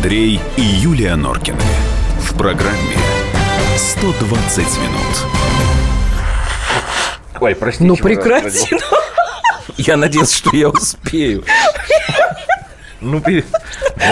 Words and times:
Андрей 0.00 0.40
и 0.56 0.62
Юлия 0.62 1.14
Норкины. 1.14 1.60
В 2.20 2.34
программе 2.34 2.96
120 3.76 4.58
минут. 4.78 5.26
Ой, 7.38 7.54
простите. 7.54 7.84
Ну 7.84 7.96
прекрати. 7.96 8.78
Я 9.76 9.98
надеялся, 9.98 10.34
что 10.34 10.56
я 10.56 10.70
успею. 10.70 11.44
Ну. 13.02 13.22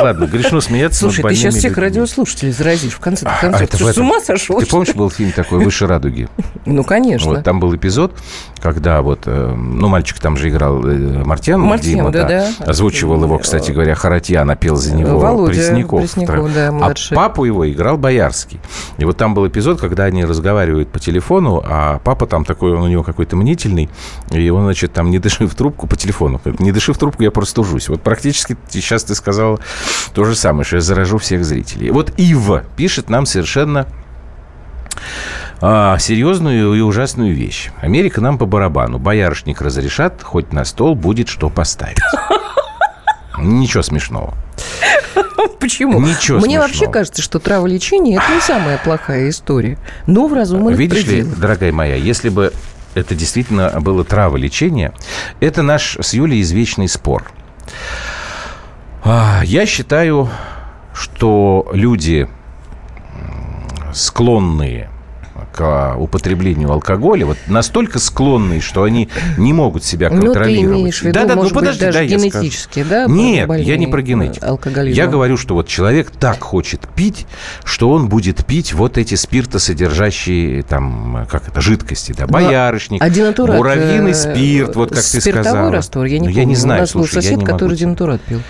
Ладно, 0.00 0.26
грешно 0.26 0.60
смеяться 0.60 1.00
Слушай, 1.00 1.24
ты 1.24 1.34
сейчас 1.34 1.54
всех 1.56 1.76
радиослушателей 1.76 2.52
заразишь 2.52 2.92
в 2.92 3.00
конце 3.00 3.26
А, 3.26 3.38
концов. 3.40 3.68
Ты 3.70 3.92
с 3.92 3.98
ума 3.98 4.20
сошел? 4.20 4.60
Ты 4.60 4.66
помнишь, 4.66 4.94
был 4.94 5.10
фильм 5.10 5.32
такой 5.32 5.58
«Выше 5.64 5.86
радуги»? 5.86 6.28
Ну, 6.66 6.84
конечно. 6.84 7.30
Вот, 7.30 7.44
там 7.44 7.60
был 7.60 7.74
эпизод, 7.74 8.14
когда 8.60 9.00
вот, 9.00 9.22
э, 9.24 9.54
ну, 9.54 9.88
мальчик 9.88 10.18
там 10.18 10.36
же 10.36 10.50
играл 10.50 10.84
э, 10.84 11.24
Мартьян, 11.24 11.58
Мартьян, 11.58 11.96
Дима, 11.96 12.10
да-да. 12.10 12.50
Озвучивал 12.58 13.22
его, 13.22 13.38
кстати 13.38 13.70
говоря, 13.70 13.94
Харатьян, 13.94 14.50
а 14.50 14.54
пел 14.54 14.76
за 14.76 14.94
него 14.94 15.46
Пресняков. 15.46 16.14
Да, 16.54 16.68
а 16.68 16.92
папу 17.14 17.44
его 17.44 17.70
играл 17.70 17.96
Боярский. 17.96 18.60
И 18.98 19.04
вот 19.06 19.16
там 19.16 19.32
был 19.32 19.48
эпизод, 19.48 19.80
когда 19.80 20.04
они 20.04 20.26
разговаривают 20.26 20.90
по 20.90 20.98
телефону, 20.98 21.62
а 21.66 22.00
папа 22.04 22.26
там 22.26 22.44
такой, 22.44 22.74
он 22.74 22.82
у 22.82 22.88
него 22.88 23.02
какой-то 23.02 23.34
мнительный, 23.36 23.88
и 24.30 24.50
он, 24.50 24.64
значит, 24.64 24.92
там, 24.92 25.10
не 25.10 25.18
дыши 25.18 25.46
в 25.46 25.54
трубку 25.54 25.86
по 25.86 25.96
телефону. 25.96 26.38
Не 26.58 26.72
дыши 26.72 26.92
в 26.92 26.98
трубку, 26.98 27.22
я 27.22 27.30
простужусь. 27.30 27.88
Вот 27.88 28.02
практически 28.02 28.58
сейчас 28.68 29.04
ты 29.04 29.14
сказал 29.14 29.58
то 30.14 30.24
же 30.24 30.34
самое, 30.34 30.64
что 30.64 30.76
я 30.76 30.80
заражу 30.80 31.18
всех 31.18 31.44
зрителей. 31.44 31.90
Вот 31.90 32.12
Ива 32.18 32.64
пишет 32.76 33.08
нам 33.10 33.26
совершенно 33.26 33.86
а, 35.60 35.98
серьезную 35.98 36.74
и 36.74 36.80
ужасную 36.80 37.34
вещь. 37.34 37.70
Америка 37.80 38.20
нам 38.20 38.38
по 38.38 38.46
барабану. 38.46 38.98
Боярышник 38.98 39.60
разрешат, 39.60 40.22
хоть 40.22 40.52
на 40.52 40.64
стол 40.64 40.94
будет 40.94 41.28
что 41.28 41.50
поставить. 41.50 41.98
Ничего 43.38 43.82
смешного. 43.82 44.34
Почему? 45.60 46.00
Ничего 46.00 46.38
Мне 46.38 46.46
смешного. 46.56 46.62
вообще 46.62 46.90
кажется, 46.90 47.22
что 47.22 47.38
траволечение– 47.38 48.16
это 48.22 48.32
не 48.34 48.40
самая 48.40 48.78
плохая 48.78 49.28
история. 49.28 49.78
Но 50.06 50.26
в 50.28 50.32
разумных 50.32 50.76
Видишь 50.76 51.04
ли, 51.04 51.22
пределах. 51.22 51.38
дорогая 51.38 51.72
моя, 51.72 51.96
если 51.96 52.28
бы 52.28 52.52
это 52.94 53.14
действительно 53.14 53.70
было 53.80 54.04
траволечение, 54.04 54.92
это 55.40 55.62
наш 55.62 55.96
с 56.00 56.14
Юлей 56.14 56.40
извечный 56.42 56.88
спор. 56.88 57.30
А, 59.02 59.42
Я 59.44 59.66
считаю, 59.66 60.28
что 60.92 61.68
люди, 61.72 62.28
склонные 63.92 64.90
к 65.58 65.96
употреблению 65.98 66.70
алкоголя, 66.70 67.26
вот 67.26 67.36
настолько 67.48 67.98
склонные, 67.98 68.60
что 68.60 68.84
они 68.84 69.08
не 69.36 69.52
могут 69.52 69.82
себя 69.82 70.08
Ну, 70.08 70.20
ты 70.20 70.26
контролировать. 70.26 70.80
имеешь 70.82 71.00
в 71.00 71.02
виду, 71.02 71.14
Да-да, 71.14 71.34
ну 71.34 71.40
может 71.42 71.52
быть, 71.52 71.60
подожди, 71.62 71.80
даже 71.80 71.98
дай 71.98 72.06
я 72.06 72.18
скажу. 72.20 72.32
генетически, 72.44 72.84
да? 72.88 73.06
Нет, 73.06 73.50
я 73.58 73.76
не 73.76 73.88
про 73.88 74.00
генетику. 74.02 74.46
алкоголизмом? 74.46 74.96
Я 75.04 75.10
говорю, 75.10 75.36
что 75.36 75.54
вот 75.54 75.66
человек 75.66 76.12
так 76.12 76.40
хочет 76.40 76.86
пить, 76.94 77.26
что 77.64 77.90
он 77.90 78.08
будет 78.08 78.46
пить 78.46 78.72
вот 78.72 78.98
эти 78.98 79.16
спиртосодержащие, 79.16 80.62
там, 80.62 81.26
как 81.30 81.48
это, 81.48 81.60
жидкости, 81.60 82.14
да, 82.16 82.28
боярышник, 82.28 83.02
А 83.02 83.08
муравьиный 83.52 84.12
э, 84.12 84.14
спирт, 84.14 84.76
вот 84.76 84.90
как 84.90 84.98
ты 84.98 85.20
спиртовой 85.20 85.44
сказала. 85.44 85.72
раствор? 85.72 86.04
Я 86.06 86.12
не 86.14 86.18
Ну, 86.20 86.24
помню. 86.26 86.38
я 86.38 86.44
не 86.44 86.54
знаю, 86.56 86.80
У 86.80 86.82
нас 86.82 86.90
слушай, 86.90 87.14
был 87.16 87.22
сосед, 87.22 87.40
который 87.44 87.70
могу. 87.70 87.74
денатурат 87.80 88.20
пил. 88.20 88.40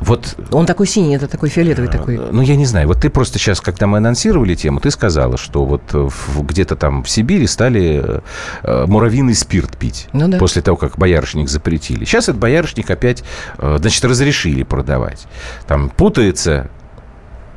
Вот 0.00 0.34
Он 0.50 0.66
такой 0.66 0.86
синий, 0.88 1.14
это 1.14 1.28
такой 1.28 1.48
фиолетовый 1.48 1.90
такой. 1.90 2.18
ну, 2.32 2.42
я 2.42 2.56
не 2.56 2.66
знаю. 2.66 2.88
Вот 2.88 3.00
ты 3.00 3.08
просто 3.08 3.38
сейчас, 3.38 3.60
когда 3.60 3.86
мы 3.86 3.98
анонсировали 3.98 4.54
тему, 4.54 4.80
ты 4.80 4.90
сказала, 4.90 5.36
что 5.38 5.64
вот 5.64 5.82
э, 5.92 6.08
в- 6.08 6.42
где-то 6.56 6.74
там 6.74 7.02
в 7.02 7.10
Сибири 7.10 7.46
стали 7.46 8.00
э, 8.02 8.20
э, 8.62 8.86
муравьиный 8.86 9.34
спирт 9.34 9.76
пить. 9.76 10.08
Ну 10.14 10.26
да. 10.28 10.38
После 10.38 10.62
того, 10.62 10.78
как 10.78 10.96
боярышник 10.96 11.50
запретили. 11.50 12.06
Сейчас 12.06 12.24
этот 12.24 12.38
боярышник 12.38 12.90
опять, 12.90 13.22
э, 13.58 13.76
значит, 13.78 14.02
разрешили 14.06 14.62
продавать. 14.62 15.26
Там 15.66 15.90
путается 15.90 16.70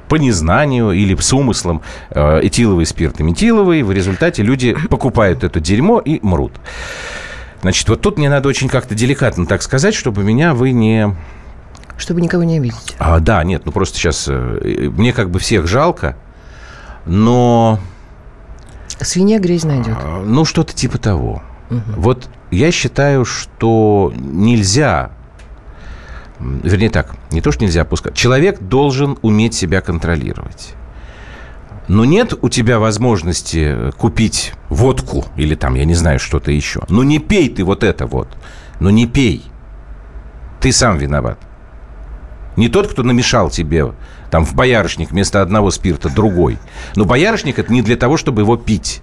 по 0.10 0.16
незнанию 0.16 0.92
или 0.92 1.16
с 1.16 1.32
умыслом 1.32 1.84
этиловый 2.10 2.88
спирт 2.88 3.20
и 3.20 3.24
метиловый. 3.24 3.84
В 3.84 3.92
результате 3.92 4.42
люди 4.42 4.76
покупают 4.90 5.44
это 5.44 5.60
дерьмо 5.60 6.00
и 6.00 6.20
мрут. 6.24 6.54
Значит, 7.62 7.88
вот 7.88 8.02
тут 8.02 8.18
мне 8.18 8.28
надо 8.28 8.50
очень 8.50 8.70
как-то 8.70 8.96
деликатно 8.96 9.46
так 9.46 9.62
сказать, 9.62 9.94
чтобы 9.94 10.24
меня 10.24 10.54
вы 10.56 10.72
не... 10.72 11.16
Чтобы 11.98 12.22
никого 12.22 12.44
не 12.44 12.58
обидеть. 12.58 12.96
А, 12.98 13.20
да, 13.20 13.44
нет, 13.44 13.62
ну 13.66 13.72
просто 13.72 13.98
сейчас 13.98 14.28
мне 14.28 15.14
как 15.14 15.30
бы 15.30 15.38
всех 15.38 15.68
жалко, 15.68 16.18
но 17.06 17.80
Свинья 19.02 19.40
грязь 19.40 19.64
найдет. 19.64 19.98
а, 20.00 20.24
ну 20.24 20.46
что-то 20.46 20.74
типа 20.74 20.98
того. 20.98 21.42
Вот 21.70 22.30
я 22.50 22.72
считаю, 22.72 23.26
что 23.26 24.12
нельзя, 24.16 25.12
вернее 26.40 26.90
так, 26.90 27.16
не 27.32 27.42
то, 27.42 27.52
что 27.52 27.64
нельзя 27.64 27.82
опускать, 27.82 28.16
человек 28.16 28.60
должен 28.60 29.18
уметь 29.22 29.54
себя 29.54 29.82
контролировать. 29.82 30.74
Но 31.88 32.06
нет 32.06 32.34
у 32.42 32.50
тебя 32.50 32.80
возможности 32.80 33.92
купить 33.98 34.54
водку 34.70 35.26
или 35.36 35.56
там, 35.56 35.76
я 35.76 35.86
не 35.86 35.96
знаю, 35.96 36.20
что-то 36.20 36.52
еще. 36.52 36.82
Ну 36.90 37.04
не 37.04 37.20
пей 37.20 37.50
ты 37.50 37.64
вот 37.64 37.84
это 37.84 38.06
вот. 38.06 38.28
Ну 38.80 38.90
не 38.90 39.08
пей. 39.08 39.44
Ты 40.60 40.72
сам 40.72 40.98
виноват. 40.98 41.40
Не 42.56 42.70
тот, 42.70 42.88
кто 42.88 43.04
намешал 43.04 43.50
тебе 43.50 43.94
там 44.30 44.46
в 44.46 44.54
боярышник 44.54 45.12
вместо 45.12 45.42
одного 45.42 45.72
спирта 45.72 46.10
другой. 46.10 46.58
Но 46.96 47.06
боярышник 47.06 47.60
это 47.60 47.72
не 47.72 47.82
для 47.82 47.96
того, 47.96 48.18
чтобы 48.18 48.42
его 48.42 48.58
пить. 48.58 49.02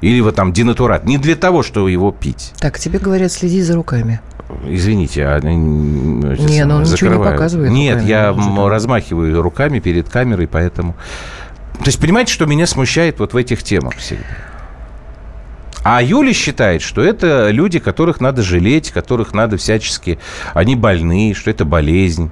Или 0.00 0.20
вот 0.20 0.34
там 0.34 0.52
динатурат. 0.52 1.04
Не 1.04 1.18
для 1.18 1.36
того, 1.36 1.62
чтобы 1.62 1.90
его 1.90 2.10
пить. 2.10 2.52
Так, 2.58 2.78
тебе 2.78 2.98
говорят, 2.98 3.32
следи 3.32 3.62
за 3.62 3.74
руками. 3.74 4.20
Извините, 4.66 5.26
а, 5.26 5.40
Не, 5.40 6.36
самое, 6.36 6.64
ну 6.64 6.74
он 6.76 6.82
ничего 6.82 6.82
не 6.82 6.86
закрываю. 6.86 7.32
показывает 7.32 7.72
Нет, 7.72 8.02
руками, 8.02 8.10
я 8.10 8.68
размахиваю 8.68 9.40
руками 9.40 9.78
перед 9.78 10.08
камерой, 10.08 10.46
поэтому... 10.46 10.94
То 11.78 11.86
есть, 11.86 11.98
понимаете, 11.98 12.32
что 12.32 12.44
меня 12.46 12.66
смущает 12.66 13.18
вот 13.18 13.32
в 13.32 13.36
этих 13.36 13.62
темах 13.62 13.94
всегда? 13.96 14.24
А 15.82 16.02
Юля 16.02 16.32
считает, 16.32 16.82
что 16.82 17.02
это 17.02 17.50
люди, 17.50 17.78
которых 17.78 18.20
надо 18.20 18.42
жалеть, 18.42 18.90
которых 18.90 19.32
надо 19.32 19.56
всячески... 19.56 20.18
Они 20.52 20.76
больны, 20.76 21.34
что 21.34 21.50
это 21.50 21.64
болезнь. 21.64 22.30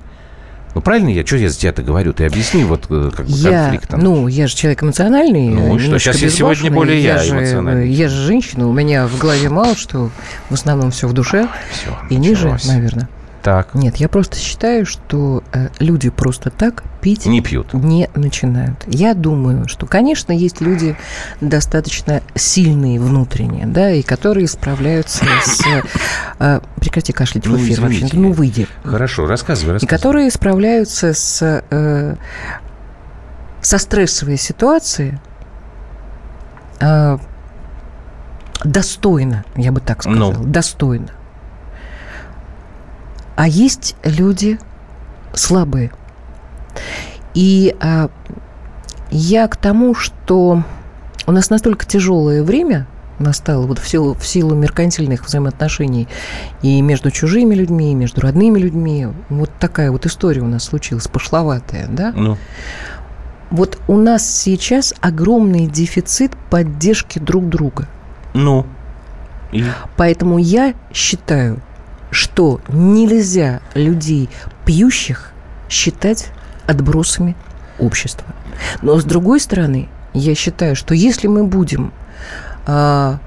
Ну, 0.74 0.80
правильно 0.80 1.08
я? 1.10 1.24
Что 1.26 1.36
я 1.36 1.50
за 1.50 1.58
тебя-то 1.58 1.82
говорю? 1.82 2.12
Ты 2.12 2.24
объясни 2.24 2.64
вот 2.64 2.86
э, 2.88 3.10
как 3.14 3.26
бы 3.26 3.32
Я, 3.32 3.64
конфликт. 3.70 3.92
ну, 3.92 4.26
я 4.26 4.46
же 4.46 4.56
человек 4.56 4.82
эмоциональный. 4.82 5.48
Ну 5.50 5.78
что? 5.78 5.98
Сейчас 5.98 6.16
я 6.18 6.30
сегодня 6.30 6.70
более 6.70 7.02
я 7.02 7.18
же, 7.18 7.32
эмоциональный. 7.34 7.90
Я 7.90 8.08
же 8.08 8.26
женщина, 8.26 8.68
у 8.68 8.72
меня 8.72 9.06
в 9.06 9.18
голове 9.18 9.48
мало 9.48 9.76
что, 9.76 10.10
в 10.48 10.54
основном 10.54 10.90
все 10.90 11.08
в 11.08 11.12
душе 11.12 11.48
Всё, 11.72 11.96
и 12.10 12.16
ниже, 12.16 12.44
началось. 12.48 12.66
наверное. 12.66 13.08
Так, 13.42 13.74
Нет, 13.74 13.96
я 13.96 14.08
просто 14.08 14.36
считаю, 14.36 14.86
что 14.86 15.42
э, 15.52 15.68
люди 15.80 16.10
просто 16.10 16.50
так 16.50 16.84
пить 17.00 17.26
не 17.26 17.40
пьют. 17.40 17.74
не 17.74 18.08
начинают. 18.14 18.84
Я 18.86 19.14
думаю, 19.14 19.66
что, 19.68 19.86
конечно, 19.86 20.30
есть 20.32 20.60
люди 20.60 20.96
достаточно 21.40 22.22
сильные 22.36 23.00
внутренние, 23.00 23.66
да, 23.66 23.90
и 23.90 24.02
которые 24.02 24.46
справляются 24.46 25.24
с... 25.44 25.60
э, 26.38 26.60
прекрати 26.76 27.12
кашлять 27.12 27.44
Ну, 27.46 27.56
в 27.56 27.62
эфир 27.64 27.80
вообще. 27.80 28.08
Ну, 28.12 28.30
выйди. 28.32 28.68
Хорошо, 28.84 29.26
рассказывай, 29.26 29.70
И 29.70 29.72
рассказывай. 29.72 29.98
которые 29.98 30.30
справляются 30.30 31.12
с, 31.12 31.62
э, 31.70 32.14
со 33.60 33.78
стрессовой 33.78 34.36
ситуацией 34.36 35.18
э, 36.80 37.18
достойно, 38.64 39.44
я 39.56 39.72
бы 39.72 39.80
так 39.80 40.04
Ну. 40.04 40.30
сказала, 40.30 40.46
достойно. 40.46 41.08
А 43.36 43.48
есть 43.48 43.96
люди 44.04 44.58
слабые. 45.32 45.90
И 47.34 47.74
а, 47.80 48.10
я 49.10 49.48
к 49.48 49.56
тому, 49.56 49.94
что 49.94 50.62
у 51.26 51.32
нас 51.32 51.50
настолько 51.50 51.86
тяжелое 51.86 52.42
время 52.42 52.86
настало 53.18 53.66
вот 53.66 53.78
в 53.78 53.88
силу, 53.88 54.14
в 54.14 54.26
силу 54.26 54.54
меркантильных 54.54 55.24
взаимоотношений 55.24 56.08
и 56.62 56.80
между 56.82 57.10
чужими 57.10 57.54
людьми, 57.54 57.92
и 57.92 57.94
между 57.94 58.20
родными 58.20 58.58
людьми. 58.58 59.08
Вот 59.28 59.50
такая 59.60 59.90
вот 59.90 60.06
история 60.06 60.40
у 60.40 60.48
нас 60.48 60.64
случилась, 60.64 61.08
пошловатая, 61.08 61.86
да? 61.88 62.12
Ну, 62.14 62.36
Вот 63.50 63.78
у 63.86 63.96
нас 63.96 64.28
сейчас 64.28 64.94
огромный 65.00 65.66
дефицит 65.66 66.32
поддержки 66.50 67.18
друг 67.18 67.48
друга. 67.48 67.88
ну. 68.34 68.66
И? 69.52 69.64
Поэтому 69.98 70.38
я 70.38 70.72
считаю, 70.94 71.60
что 72.12 72.60
нельзя 72.68 73.60
людей 73.74 74.28
пьющих 74.64 75.32
считать 75.68 76.28
отбросами 76.66 77.34
общества. 77.78 78.26
Но 78.82 79.00
с 79.00 79.04
другой 79.04 79.40
стороны, 79.40 79.88
я 80.12 80.34
считаю, 80.34 80.76
что 80.76 80.94
если 80.94 81.26
мы 81.26 81.44
будем 81.44 81.92
а, 82.66 83.18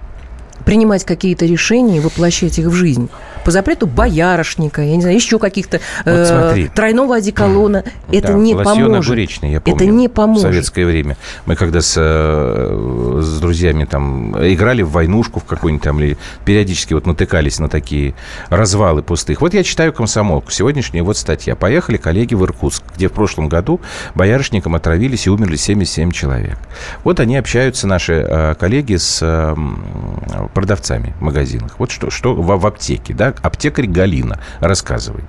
принимать 0.65 1.06
какие-то 1.06 1.45
решения 1.45 1.97
и 1.97 2.00
воплощать 2.00 2.59
их 2.59 2.67
в 2.67 2.73
жизнь 2.73 3.09
по 3.45 3.51
запрету 3.51 3.85
боярышника, 3.85 4.81
я 4.81 4.95
не 4.95 5.01
знаю, 5.01 5.15
еще 5.15 5.38
каких-то 5.38 5.79
э, 6.03 6.67
тройного 6.73 7.17
одеколона. 7.17 7.83
Это 8.12 8.29
да, 8.29 8.33
не 8.33 8.56
поможет. 8.56 9.06
огуречный, 9.06 9.51
я 9.51 9.62
помню. 9.62 9.75
Это 9.75 9.85
не 9.85 10.09
поможет. 10.09 10.45
В 10.45 10.47
советское 10.47 10.85
время. 10.85 11.15
Мы 11.45 11.56
когда 11.56 11.79
с, 11.79 11.94
э, 11.95 13.19
с 13.21 13.39
друзьями 13.39 13.85
там 13.85 14.35
играли 14.35 14.81
в 14.81 14.89
войнушку 14.89 15.39
в 15.39 15.45
какую-нибудь 15.45 15.83
там, 15.83 16.00
или 16.00 16.17
периодически 16.44 16.95
вот 16.95 17.06
натыкались 17.06 17.59
на 17.59 17.69
такие 17.69 18.15
развалы 18.50 19.03
пустых. 19.03 19.41
Вот 19.41 19.53
я 19.53 19.63
читаю 19.63 19.94
комсомолку. 19.94 20.50
Сегодняшняя 20.50 21.03
вот 21.03 21.15
статья. 21.15 21.56
Поехали 21.56 21.97
коллеги 21.97 22.33
в 22.33 22.44
Иркутск, 22.44 22.83
где 22.95 23.09
в 23.09 23.12
прошлом 23.12 23.47
году 23.47 23.79
боярышником 24.15 24.73
отравились 24.73 25.27
и 25.27 25.29
умерли 25.29 25.56
77 25.56 26.09
человек. 26.12 26.57
Вот 27.03 27.19
они 27.19 27.38
общаются, 27.38 27.85
наши 27.85 28.13
э, 28.13 28.56
коллеги, 28.56 28.95
с 28.95 29.21
продавцами 30.55 31.13
в 31.19 31.21
магазинах. 31.21 31.75
Вот 31.77 31.91
что, 31.91 32.09
что 32.09 32.33
в, 32.33 32.47
в 32.47 32.65
аптеке, 32.65 33.13
да, 33.13 33.35
аптекарь 33.43 33.85
Галина 33.85 34.39
рассказывает. 34.59 35.25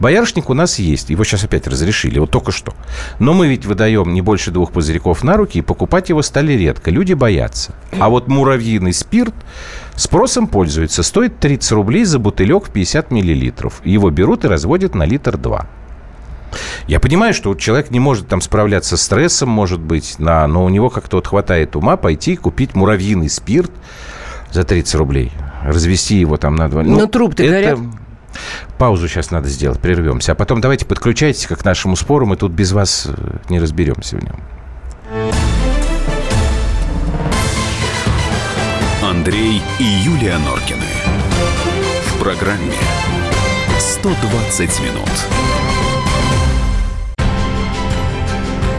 Боярышник 0.00 0.50
у 0.50 0.54
нас 0.54 0.80
есть, 0.80 1.10
его 1.10 1.22
сейчас 1.22 1.44
опять 1.44 1.68
разрешили, 1.68 2.18
вот 2.18 2.30
только 2.30 2.50
что. 2.50 2.74
Но 3.20 3.34
мы 3.34 3.46
ведь 3.46 3.66
выдаем 3.66 4.12
не 4.12 4.22
больше 4.22 4.50
двух 4.50 4.72
пузырьков 4.72 5.22
на 5.22 5.36
руки, 5.36 5.58
и 5.58 5.62
покупать 5.62 6.08
его 6.08 6.22
стали 6.22 6.54
редко. 6.54 6.90
Люди 6.90 7.12
боятся. 7.12 7.74
А 8.00 8.08
вот 8.08 8.26
муравьиный 8.26 8.94
спирт 8.94 9.34
спросом 9.94 10.48
пользуется. 10.48 11.02
Стоит 11.02 11.38
30 11.38 11.72
рублей 11.72 12.04
за 12.04 12.18
бутылек 12.18 12.68
в 12.68 12.70
50 12.70 13.10
миллилитров. 13.10 13.82
Его 13.84 14.10
берут 14.10 14.44
и 14.44 14.48
разводят 14.48 14.94
на 14.94 15.04
литр 15.04 15.36
2. 15.36 15.66
Я 16.88 16.98
понимаю, 17.00 17.34
что 17.34 17.54
человек 17.54 17.90
не 17.90 18.00
может 18.00 18.28
там 18.28 18.40
справляться 18.40 18.96
с 18.96 19.02
стрессом, 19.02 19.50
может 19.50 19.78
быть, 19.78 20.18
на, 20.18 20.46
но 20.46 20.64
у 20.64 20.68
него 20.68 20.88
как-то 20.90 21.18
вот 21.18 21.26
хватает 21.26 21.76
ума 21.76 21.96
пойти 21.96 22.34
купить 22.34 22.74
муравьиный 22.74 23.28
спирт 23.28 23.70
за 24.52 24.64
30 24.64 24.94
рублей, 24.96 25.32
развести 25.64 26.16
его 26.16 26.36
там 26.36 26.56
на 26.56 26.68
два. 26.68 26.82
Ну, 26.82 27.00
ну 27.00 27.06
труб-то 27.06 27.42
это... 27.42 27.52
горят. 27.52 27.78
Паузу 28.78 29.08
сейчас 29.08 29.30
надо 29.30 29.48
сделать, 29.48 29.80
прервемся. 29.80 30.32
А 30.32 30.34
потом 30.34 30.60
давайте 30.60 30.86
подключайтесь 30.86 31.46
к 31.46 31.64
нашему 31.64 31.96
спору. 31.96 32.26
Мы 32.26 32.36
тут 32.36 32.52
без 32.52 32.72
вас 32.72 33.06
э, 33.08 33.36
не 33.48 33.58
разберемся 33.58 34.16
в 34.16 34.24
нем. 34.24 34.40
Андрей 39.02 39.60
и 39.78 39.84
Юлия 39.84 40.38
Норкины. 40.38 40.86
В 42.06 42.22
программе 42.22 42.72
120 43.78 44.80
минут. 44.80 45.10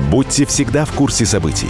Будьте 0.09 0.45
всегда 0.45 0.85
в 0.85 0.91
курсе 0.91 1.25
событий. 1.25 1.69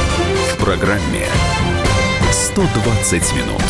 В 0.61 0.63
программе 0.63 1.25
120 2.31 3.35
минут. 3.35 3.63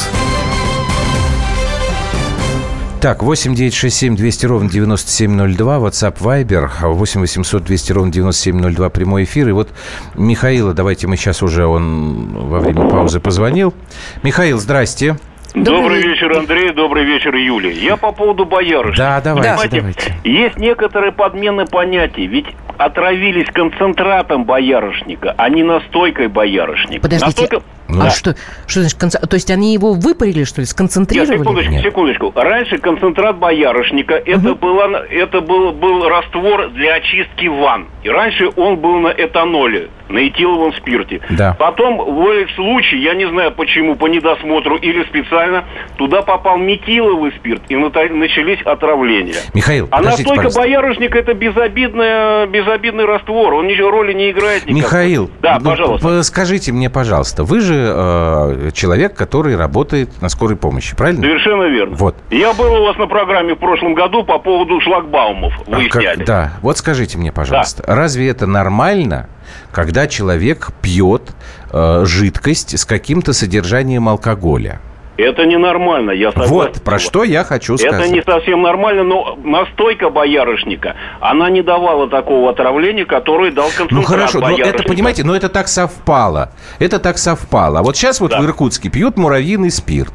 Так, 2.99 3.23
8 3.23 3.55
9 3.55 3.73
6 3.73 3.95
7 3.95 4.15
200 4.17 4.45
ровно 4.45 4.69
9702, 4.69 5.77
WhatsApp 5.77 6.17
Viber, 6.17 6.69
8 6.81 7.21
800 7.21 7.63
200 7.63 7.91
ровно 7.93 8.11
9702, 8.11 8.89
прямой 8.89 9.23
эфир. 9.23 9.47
И 9.47 9.51
вот 9.53 9.69
Михаила, 10.15 10.73
давайте 10.73 11.07
мы 11.07 11.15
сейчас 11.15 11.41
уже, 11.41 11.65
он 11.65 12.33
во 12.33 12.59
время 12.59 12.89
паузы 12.89 13.21
позвонил. 13.21 13.73
Михаил, 14.21 14.59
здрасте. 14.59 15.15
Добрый 15.55 16.01
вечер, 16.01 16.37
Андрей, 16.37 16.73
добрый 16.73 17.05
вечер, 17.05 17.33
Юлия. 17.35 17.71
Я 17.71 17.95
по 17.95 18.11
поводу 18.11 18.45
боярышника. 18.45 18.97
Да, 18.97 19.21
давайте, 19.21 19.49
Понимаете, 19.49 19.77
давайте. 19.77 20.13
Есть 20.23 20.57
некоторые 20.57 21.13
подмены 21.13 21.65
понятий. 21.65 22.27
Ведь 22.27 22.47
отравились 22.85 23.47
концентратом 23.51 24.45
боярышника, 24.45 25.33
а 25.37 25.49
не 25.49 25.63
настойкой 25.63 26.27
боярышника. 26.27 27.01
Подождите, 27.01 27.41
Настойка... 27.41 27.65
а 27.99 28.03
да. 28.05 28.09
что, 28.09 28.35
что 28.67 28.81
значит 28.81 28.99
концентрат? 28.99 29.29
То 29.29 29.35
есть 29.35 29.51
они 29.51 29.73
его 29.73 29.93
выпарили, 29.93 30.43
что 30.43 30.61
ли, 30.61 30.67
сконцентрировали? 30.67 31.31
Нет, 31.31 31.39
секундочку, 31.39 31.71
Нет. 31.71 31.83
секундочку. 31.83 32.31
Раньше 32.35 32.77
концентрат 32.77 33.37
боярышника, 33.37 34.13
угу. 34.15 34.23
это, 34.25 34.55
была, 34.55 35.03
это 35.09 35.41
был, 35.41 35.71
был 35.73 36.07
раствор 36.07 36.69
для 36.69 36.95
очистки 36.95 37.47
ванн. 37.47 37.87
И 38.03 38.09
раньше 38.09 38.49
он 38.55 38.77
был 38.77 38.99
на 38.99 39.09
этаноле 39.09 39.89
на 40.11 40.27
этиловом 40.27 40.73
спирте. 40.73 41.21
Да. 41.29 41.55
Потом 41.57 41.97
в 41.97 42.47
случае, 42.55 43.03
я 43.03 43.15
не 43.15 43.27
знаю 43.27 43.51
почему, 43.51 43.95
по 43.95 44.07
недосмотру 44.07 44.75
или 44.75 45.03
специально, 45.05 45.65
туда 45.97 46.21
попал 46.21 46.57
метиловый 46.57 47.31
спирт, 47.33 47.61
и 47.69 47.75
начались 47.75 48.61
отравления. 48.63 49.35
Михаил, 49.53 49.87
А 49.91 50.01
настойка 50.01 50.35
пожалуйста. 50.35 50.59
боярышника 50.59 51.17
это 51.17 51.33
безобидная, 51.33 52.47
безобидный 52.47 53.05
раствор, 53.05 53.53
он 53.53 53.67
ничего 53.67 53.91
роли 53.91 54.13
не 54.13 54.31
играет 54.31 54.65
никакой. 54.65 54.81
Михаил, 54.81 55.31
да, 55.41 55.59
ну, 55.59 55.69
пожалуйста. 55.69 56.23
скажите 56.23 56.71
мне, 56.71 56.89
пожалуйста, 56.89 57.43
вы 57.43 57.61
же 57.61 57.80
э, 57.83 58.71
человек, 58.73 59.15
который 59.15 59.55
работает 59.55 60.21
на 60.21 60.29
скорой 60.29 60.55
помощи, 60.57 60.95
правильно? 60.95 61.21
Совершенно 61.21 61.63
верно. 61.63 61.95
Вот. 61.95 62.15
Я 62.29 62.53
был 62.53 62.73
у 62.73 62.85
вас 62.85 62.97
на 62.97 63.07
программе 63.07 63.55
в 63.55 63.59
прошлом 63.59 63.93
году 63.93 64.23
по 64.23 64.39
поводу 64.39 64.79
шлагбаумов, 64.81 65.53
выясняли. 65.67 66.07
А 66.07 66.15
как, 66.17 66.25
да, 66.25 66.53
вот 66.61 66.77
скажите 66.77 67.17
мне, 67.17 67.31
пожалуйста, 67.31 67.83
да. 67.85 67.95
разве 67.95 68.29
это 68.29 68.47
нормально, 68.47 69.27
когда 69.71 70.07
человек 70.07 70.69
пьет 70.81 71.31
э, 71.71 72.03
жидкость 72.05 72.77
с 72.77 72.85
каким-то 72.85 73.33
содержанием 73.33 74.09
алкоголя. 74.09 74.79
Это 75.21 75.45
ненормально, 75.45 76.11
я 76.11 76.31
согласен. 76.31 76.53
Вот, 76.53 76.81
про 76.81 76.99
что 76.99 77.23
я 77.23 77.43
хочу 77.43 77.77
сказать. 77.77 78.01
Это 78.01 78.13
не 78.13 78.21
совсем 78.21 78.61
нормально, 78.61 79.03
но 79.03 79.37
настойка 79.43 80.09
боярышника, 80.09 80.95
она 81.19 81.49
не 81.49 81.61
давала 81.61 82.09
такого 82.09 82.49
отравления, 82.51 83.05
которое 83.05 83.51
дал 83.51 83.67
концентрат 83.67 83.91
Ну 83.91 84.01
хорошо, 84.03 84.39
но 84.39 84.57
это, 84.57 84.83
понимаете, 84.83 85.23
но 85.23 85.35
это 85.35 85.49
так 85.49 85.67
совпало. 85.67 86.51
Это 86.79 86.99
так 86.99 87.17
совпало. 87.17 87.79
А 87.79 87.83
вот 87.83 87.95
сейчас 87.95 88.19
вот 88.19 88.31
да. 88.31 88.41
в 88.41 88.45
Иркутске 88.45 88.89
пьют 88.89 89.17
муравьиный 89.17 89.71
спирт 89.71 90.13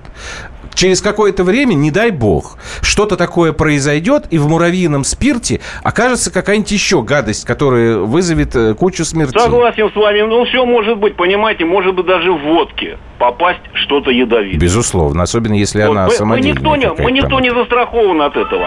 через 0.76 1.00
какое-то 1.00 1.43
время, 1.43 1.75
не 1.75 1.90
дай 1.90 2.12
бог, 2.12 2.58
что-то 2.82 3.17
такое 3.17 3.52
произойдет, 3.52 4.26
и 4.31 4.38
в 4.38 4.49
муравьином 4.49 5.02
спирте 5.02 5.61
окажется 5.82 6.32
какая-нибудь 6.32 6.70
еще 6.70 7.02
гадость, 7.02 7.44
которая 7.44 7.99
вызовет 7.99 8.55
э, 8.55 8.75
кучу 8.75 9.05
смертей. 9.05 9.40
Согласен 9.40 9.90
с 9.90 9.96
вами. 9.96 10.20
Ну, 10.20 10.44
все 10.44 10.64
может 10.64 10.99
быть, 10.99 11.17
понимаете, 11.17 11.64
может 11.64 11.94
быть 11.94 12.06
даже 12.06 12.31
в 12.31 12.40
водке 12.43 12.99
попасть 13.19 13.61
что-то 13.75 14.11
ядовитое. 14.11 14.61
Безусловно, 14.61 15.23
особенно 15.23 15.55
если 15.55 15.82
вот. 15.82 15.90
она 15.90 16.06
мы, 16.06 16.12
самодельная. 16.12 16.61
Мы 16.61 16.76
никто, 16.76 16.76
не, 16.76 17.02
мы 17.02 17.12
никто 17.12 17.40
не 17.40 17.50
застрахован 17.50 18.20
от 18.23 18.37
этого. 18.37 18.67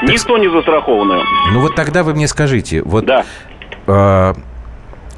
Так... 0.00 0.10
Никто 0.10 0.36
не 0.36 0.48
застрахован. 0.48 1.22
Ну 1.52 1.60
вот 1.60 1.74
тогда 1.76 2.02
вы 2.02 2.14
мне 2.14 2.26
скажите, 2.26 2.82
вот 2.82 3.04
да. 3.04 3.24
э, 3.86 4.34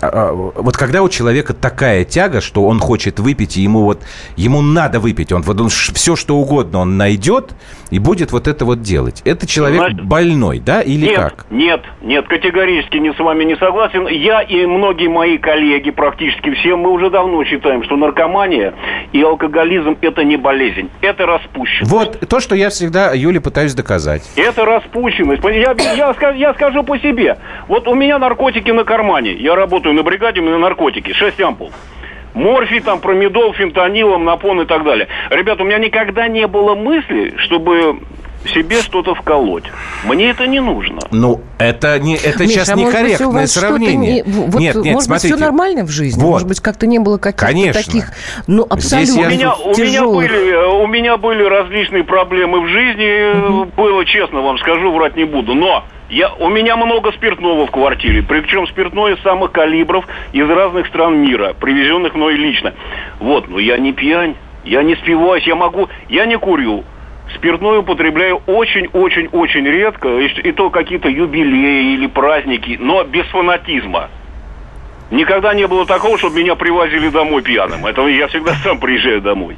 вот 0.01 0.77
когда 0.77 1.03
у 1.03 1.09
человека 1.09 1.55
такая 1.55 2.05
тяга, 2.05 2.41
что 2.41 2.67
он 2.67 2.79
хочет 2.79 3.19
выпить, 3.19 3.57
и 3.57 3.63
ему 3.63 3.83
вот 3.83 4.03
ему 4.37 4.63
надо 4.63 5.01
выпить, 5.01 5.33
он 5.33 5.43
вот 5.43 5.61
он 5.61 5.69
все 5.69 6.17
что 6.17 6.37
угодно 6.37 6.81
он 6.81 6.97
найдет 6.97 7.55
и 7.91 7.99
будет 7.99 8.33
вот 8.33 8.49
это 8.49 8.65
вот 8.65 8.83
делать. 8.83 9.23
Это 9.25 9.47
человек 9.47 9.81
Значит, 9.81 10.05
больной, 10.05 10.59
да, 10.59 10.83
или 10.83 11.07
нет, 11.07 11.17
как? 11.17 11.47
Нет, 11.51 11.83
нет, 12.03 12.27
категорически 12.27 12.97
не 12.97 13.13
с 13.13 13.19
вами 13.19 13.45
не 13.45 13.57
согласен. 13.57 14.07
Я 14.09 14.43
и 14.43 14.67
многие 14.67 15.09
мои 15.09 15.39
коллеги, 15.39 15.91
практически 15.91 16.53
все, 16.55 16.77
мы 16.77 16.91
уже 16.91 17.11
давно 17.11 17.45
считаем, 17.45 17.85
что 17.85 17.97
наркомания 17.97 18.75
и 19.13 19.23
алкоголизм 19.23 19.97
это 20.01 20.25
не 20.25 20.37
болезнь, 20.37 20.91
это 21.01 21.27
распущенность. 21.27 21.91
Вот 21.91 22.29
то, 22.29 22.41
что 22.41 22.55
я 22.55 22.71
всегда 22.71 23.13
Юле 23.13 23.41
пытаюсь 23.41 23.75
доказать. 23.75 24.31
Это 24.37 24.65
распущенность. 24.65 25.43
Я, 25.45 25.75
я, 25.95 26.31
я 26.33 26.55
скажу 26.55 26.83
по 26.83 26.99
себе. 26.99 27.39
Вот 27.69 27.87
у 27.89 27.95
меня 27.95 28.19
наркотики 28.19 28.71
на 28.71 28.85
кармане. 28.85 29.35
Я 29.35 29.55
работаю 29.55 29.86
работаю 29.87 29.95
на 29.95 30.03
бригаде, 30.03 30.41
у 30.41 30.45
меня 30.45 30.59
наркотики, 30.59 31.13
6 31.13 31.41
ампул. 31.41 31.71
Морфий, 32.35 32.81
там, 32.81 33.01
промедол, 33.01 33.55
фентанил, 33.55 34.13
амнопон 34.13 34.61
и 34.61 34.67
так 34.67 34.85
далее. 34.85 35.09
Ребята, 35.31 35.63
у 35.63 35.67
меня 35.67 35.79
никогда 35.79 36.29
не 36.29 36.47
было 36.47 36.75
мысли, 36.75 37.35
чтобы 37.39 38.01
себе 38.53 38.83
что-то 38.83 39.15
вколоть. 39.15 39.65
Мне 40.05 40.31
это 40.31 40.47
не 40.47 40.61
нужно. 40.61 41.01
Ну, 41.11 41.41
это, 41.59 41.99
не, 41.99 42.15
это 42.15 42.43
Миша, 42.43 42.53
сейчас 42.53 42.69
а 42.69 42.75
некорректное 42.75 43.43
быть, 43.43 43.51
сравнение. 43.51 44.13
Не, 44.13 44.23
вот, 44.23 44.61
нет, 44.61 44.77
нет, 44.77 44.85
может 44.85 45.03
смотрите. 45.07 45.29
быть, 45.29 45.37
все 45.37 45.45
нормально 45.45 45.85
в 45.85 45.91
жизни? 45.91 46.21
Вот. 46.21 46.31
Может 46.31 46.49
быть, 46.49 46.61
как-то 46.61 46.87
не 46.87 46.99
было 46.99 47.17
каких-то 47.17 47.47
Конечно. 47.47 47.83
таких, 47.83 48.13
ну, 48.47 48.67
абсолютно 48.69 49.27
у 49.27 49.31
меня, 49.31 49.55
у, 49.55 49.71
меня 49.71 50.05
были, 50.05 50.83
у 50.83 50.87
меня 50.87 51.17
были 51.17 51.43
различные 51.43 52.05
проблемы 52.05 52.61
в 52.61 52.69
жизни. 52.69 53.63
Угу. 53.63 53.65
Было, 53.77 54.05
честно 54.05 54.43
вам 54.43 54.59
скажу, 54.59 54.93
врать 54.93 55.17
не 55.17 55.25
буду. 55.25 55.55
Но 55.55 55.85
я, 56.09 56.33
у 56.35 56.49
меня 56.49 56.77
много 56.77 57.13
спиртного 57.13 57.67
в 57.67 57.71
квартире, 57.71 58.23
причем 58.23 58.67
спиртное 58.67 59.17
самых 59.23 59.53
калибров 59.53 60.07
из 60.33 60.49
разных 60.49 60.87
стран 60.89 61.19
мира, 61.19 61.55
привезенных 61.59 62.15
мной 62.15 62.35
лично. 62.35 62.75
Вот, 63.19 63.49
но 63.49 63.59
я 63.59 63.79
не 63.79 63.93
пьянь, 63.93 64.37
я 64.65 64.83
не 64.83 64.95
спиваюсь, 64.97 65.47
я 65.47 65.55
могу, 65.55 65.89
я 66.09 66.27
не 66.27 66.39
курю, 66.39 66.85
Спиртное 67.35 67.79
употребляю 67.79 68.41
очень-очень-очень 68.47 69.67
редко, 69.67 70.09
и, 70.19 70.27
и 70.27 70.53
то 70.53 70.71
какие-то 70.71 71.09
юбилеи 71.09 71.95
или 71.95 72.07
праздники, 72.07 72.77
но 72.81 73.03
без 73.03 73.27
фанатизма. 73.27 74.11
Никогда 75.11 75.55
не 75.55 75.67
было 75.67 75.87
такого, 75.87 76.19
чтобы 76.19 76.41
меня 76.41 76.55
привозили 76.55 77.09
домой 77.09 77.43
пьяным. 77.43 77.85
Это 77.85 78.07
я 78.07 78.29
всегда 78.29 78.55
сам 78.63 78.79
приезжаю 78.79 79.21
домой. 79.21 79.57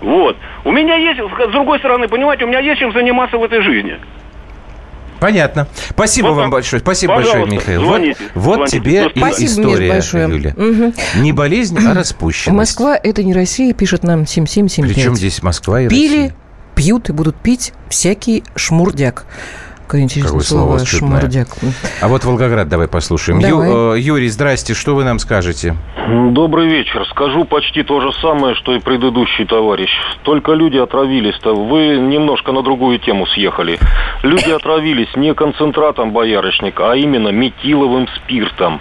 Вот. 0.00 0.36
У 0.64 0.72
меня 0.72 0.96
есть, 0.96 1.20
с 1.20 1.52
другой 1.52 1.78
стороны, 1.78 2.08
понимаете, 2.08 2.44
у 2.44 2.48
меня 2.48 2.60
есть 2.60 2.80
чем 2.80 2.92
заниматься 2.92 3.36
в 3.36 3.44
этой 3.44 3.62
жизни. 3.62 3.98
Понятно. 5.22 5.68
Спасибо 5.90 6.26
Вот 6.28 6.34
вам 6.34 6.50
большое. 6.50 6.80
Спасибо 6.80 7.14
Пожалуйста, 7.14 7.38
большое, 7.38 7.60
Михаил. 7.60 7.80
звоните, 7.84 8.16
вот 8.34 8.44
вот 8.44 8.68
звоните. 8.70 8.78
тебе 8.78 9.06
и 9.14 9.44
история, 9.44 9.90
большое. 9.92 10.28
Юля. 10.28 10.54
Мгм. 10.56 10.94
Не 11.22 11.32
болезнь, 11.32 11.78
а 11.78 11.94
распущенность. 11.94 12.56
Москва– 12.56 12.98
это 13.02 13.22
не 13.22 13.32
Россия, 13.32 13.72
пишет 13.72 14.02
нам 14.02 14.26
7775. 14.26 14.96
Причем 14.96 15.14
здесь 15.16 15.40
Москва 15.44 15.80
и 15.80 15.88
Пили, 15.88 16.14
Россия? 16.16 16.34
пьют 16.74 17.08
и 17.08 17.12
будут 17.12 17.36
пить 17.36 17.72
всякий 17.88 18.42
шмурдяк. 18.56 19.24
Какое 19.92 20.04
интересное 20.04 20.28
Какое 20.30 20.44
слово 20.46 20.78
слово 20.78 20.86
шмурдяк. 20.86 21.48
А 22.00 22.08
вот 22.08 22.24
Волгоград 22.24 22.66
давай 22.66 22.88
послушаем. 22.88 23.40
Давай. 23.42 23.68
Ю- 23.68 23.92
э, 23.92 24.00
Юрий, 24.00 24.28
здрасте, 24.30 24.72
что 24.72 24.94
вы 24.94 25.04
нам 25.04 25.18
скажете? 25.18 25.76
Добрый 26.30 26.66
вечер. 26.66 27.06
Скажу 27.10 27.44
почти 27.44 27.82
то 27.82 28.00
же 28.00 28.10
самое, 28.22 28.54
что 28.54 28.74
и 28.74 28.80
предыдущий 28.80 29.44
товарищ. 29.44 29.90
Только 30.22 30.52
люди 30.52 30.78
отравились-то. 30.78 31.54
Вы 31.54 31.98
немножко 31.98 32.52
на 32.52 32.62
другую 32.62 33.00
тему 33.00 33.26
съехали. 33.26 33.78
Люди 34.22 34.48
отравились 34.48 35.14
не 35.14 35.34
концентратом 35.34 36.12
боярышника, 36.12 36.92
а 36.92 36.96
именно 36.96 37.28
метиловым 37.28 38.08
спиртом. 38.16 38.80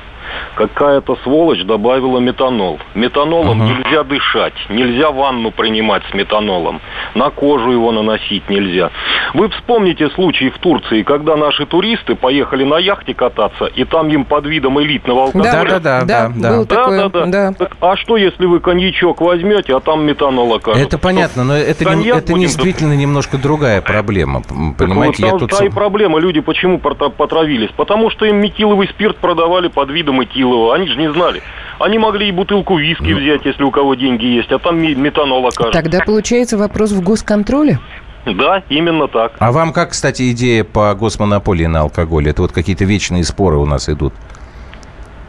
Какая-то 0.56 1.16
сволочь 1.24 1.64
добавила 1.64 2.20
метанол. 2.20 2.80
Метанолом 2.96 3.58
Мгм. 3.60 3.68
нельзя 3.84 4.04
дышать, 4.04 4.54
нельзя 4.70 5.12
ванну 5.12 5.52
принимать 5.52 6.04
с 6.10 6.14
метанолом. 6.14 6.82
На 7.16 7.30
кожу 7.30 7.72
его 7.72 7.92
наносить 7.92 8.50
нельзя. 8.50 8.92
Вы 9.34 9.50
вспомните 9.50 10.10
случай 10.12 10.50
в 10.50 10.58
Турции, 10.60 11.04
когда 11.04 11.36
наши 11.36 11.66
туристы 11.66 12.16
поехали 12.16 12.64
на 12.64 12.78
яхте 12.78 13.14
кататься, 13.14 13.66
и 13.66 13.84
там 13.86 14.10
им 14.10 14.26
под 14.26 14.46
видом 14.46 14.80
элитного 14.82 15.24
алкоголя 15.26 15.52
Да, 15.52 15.80
да, 15.80 16.02
да, 16.02 16.30
да. 16.30 16.50
было 16.52 16.66
да, 16.66 16.76
такое. 16.76 17.00
да, 17.00 17.10
да. 17.10 17.26
да. 17.26 17.54
Так, 17.54 17.78
а 17.80 17.96
что, 17.96 18.18
если 18.18 18.46
вы 18.46 18.60
коньячок 18.60 19.22
возьмете, 19.22 19.76
а 19.76 19.80
там 19.80 20.04
метанол 20.06 20.54
окажется? 20.54 20.86
Это 20.88 20.98
понятно, 20.98 21.44
но 21.44 21.56
это, 21.56 21.96
не- 21.96 22.08
это 22.10 22.34
будем 22.34 22.42
действительно 22.42 22.94
немножко 22.94 23.38
другая 23.38 23.82
проблема. 23.82 24.42
М, 24.50 24.76
Так 24.78 24.88
Понимаете, 24.88 25.24
вот, 25.24 25.26
я 25.26 25.30
там 25.32 25.40
тут... 25.40 25.52
та 25.58 25.66
и 25.66 25.70
проблема. 25.70 26.20
Люди 26.20 26.42
почему 26.42 26.78
потра- 26.78 27.10
потравились? 27.10 27.70
Потому 27.78 28.10
что 28.10 28.26
им 28.26 28.38
метиловый 28.38 28.88
спирт 28.90 29.18
продавали 29.18 29.68
под 29.68 29.90
видом 29.92 30.11
этилового. 30.20 30.74
Они 30.76 30.88
же 30.88 30.98
не 30.98 31.12
знали. 31.14 31.42
Они 31.80 31.98
могли 32.00 32.28
и 32.30 32.32
бутылку 32.32 32.78
виски 32.78 33.04
Ну. 33.12 33.18
взять, 33.20 33.46
если 33.46 33.64
у 33.64 33.72
кого 33.72 33.96
деньги 33.96 34.26
есть, 34.26 34.52
а 34.52 34.60
там 34.60 34.80
ме- 34.82 34.96
метанол 34.96 35.46
окажется. 35.48 35.82
Тогда 35.82 36.00
получается 36.06 36.58
вопрос 36.58 36.92
в 36.92 37.02
госконтроле? 37.02 37.80
Да, 38.26 38.62
именно 38.70 39.08
так. 39.08 39.34
А 39.40 39.52
вам 39.52 39.74
как, 39.74 39.92
кстати, 39.92 40.32
идея 40.32 40.64
по 40.64 40.94
госмонополии 40.94 41.66
на 41.66 41.82
алкоголь? 41.82 42.30
Это 42.30 42.44
вот 42.44 42.52
какие-то 42.52 42.86
вечные 42.86 43.24
споры 43.24 43.58
у 43.58 43.66
нас 43.66 43.90
идут. 43.90 44.14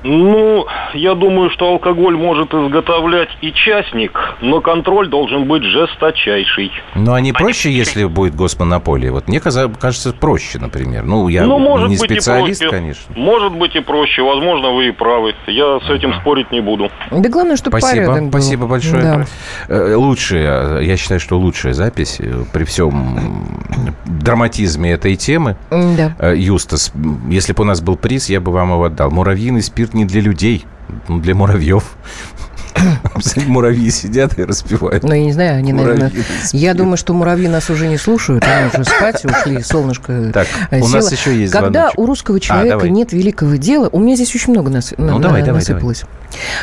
Ну, 0.04 0.66
я 0.94 1.14
думаю, 1.14 1.50
что 1.50 1.68
алкоголь 1.68 2.16
может 2.16 2.52
изготовлять 2.52 3.28
и 3.40 3.52
частник, 3.52 4.18
но 4.40 4.60
контроль 4.60 5.08
должен 5.08 5.46
быть 5.46 5.62
жесточайший. 5.62 6.72
Но 6.94 7.14
они 7.14 7.32
проще, 7.32 7.70
если 7.70 8.04
будет 8.04 8.34
госмонополия? 8.34 9.12
Вот 9.12 9.28
мне 9.28 9.40
кажется, 9.40 10.12
проще, 10.12 10.58
например. 10.58 11.04
Ну, 11.04 11.28
я 11.28 11.44
ну, 11.44 11.58
может 11.58 11.88
не 11.88 11.96
быть 11.96 12.10
специалист, 12.10 12.62
и 12.62 12.64
проще. 12.64 12.76
конечно. 12.76 13.14
Может 13.16 13.52
быть 13.52 13.76
и 13.76 13.80
проще. 13.80 14.22
Возможно, 14.22 14.70
вы 14.70 14.88
и 14.88 14.90
правы. 14.90 15.34
Я 15.46 15.78
с 15.80 15.90
этим 15.90 16.14
спорить 16.14 16.50
не 16.50 16.60
буду. 16.60 16.90
Да 17.10 17.28
главное, 17.28 17.56
чтобы 17.56 17.78
Спасибо, 17.78 18.06
порядок 18.06 18.22
был. 18.24 18.30
спасибо 18.30 18.66
большое. 18.66 19.02
Да. 19.02 19.24
Э, 19.68 19.94
Лучшая, 19.94 20.80
я 20.80 20.96
считаю, 20.96 21.20
что 21.20 21.38
лучшая 21.38 21.74
запись 21.74 22.16
э, 22.18 22.44
при 22.52 22.64
всем 22.64 23.18
драматизме 24.04 24.92
этой 24.92 25.16
темы. 25.16 25.56
Да. 25.70 26.14
Э, 26.18 26.34
Юстас, 26.36 26.92
если 27.28 27.52
бы 27.52 27.62
у 27.62 27.66
нас 27.66 27.80
был 27.80 27.96
приз, 27.96 28.28
я 28.28 28.40
бы 28.40 28.52
вам 28.52 28.72
его 28.72 28.84
отдал. 28.84 29.10
Муравьиный 29.10 29.62
спирт 29.62 29.91
не 29.94 30.04
для 30.04 30.20
людей, 30.20 30.66
ну, 31.08 31.20
для 31.20 31.34
муравьев. 31.34 31.96
Муравьи 33.46 33.90
сидят 33.90 34.38
и 34.38 34.44
распевают. 34.44 35.02
Ну, 35.04 35.12
я 35.12 35.22
не 35.24 35.32
знаю, 35.32 35.58
они, 35.58 35.72
наверное... 35.72 36.08
Муравьиный 36.10 36.24
Я 36.52 36.74
думаю, 36.74 36.96
что 36.96 37.14
муравьи 37.14 37.48
нас 37.48 37.70
уже 37.70 37.86
не 37.88 37.98
слушают, 37.98 38.44
они 38.44 38.68
уже 38.68 38.84
спать 38.84 39.24
ушли, 39.24 39.62
солнышко 39.62 40.30
Так, 40.32 40.46
э, 40.70 40.80
у 40.80 40.88
нас 40.88 41.08
село. 41.08 41.12
еще 41.20 41.40
есть 41.40 41.52
Когда 41.52 41.70
звоночек. 41.80 41.98
у 41.98 42.06
русского 42.06 42.40
человека 42.40 42.76
давай. 42.76 42.90
нет 42.90 43.12
великого 43.12 43.56
дела... 43.56 43.88
У 43.92 43.98
меня 44.00 44.16
здесь 44.16 44.34
очень 44.34 44.52
много 44.52 44.70
нас, 44.70 44.92
на- 44.96 45.12
Ну, 45.12 45.18
давай, 45.18 45.40
на- 45.40 45.46
давай, 45.46 45.60
насыпалось. 45.60 46.04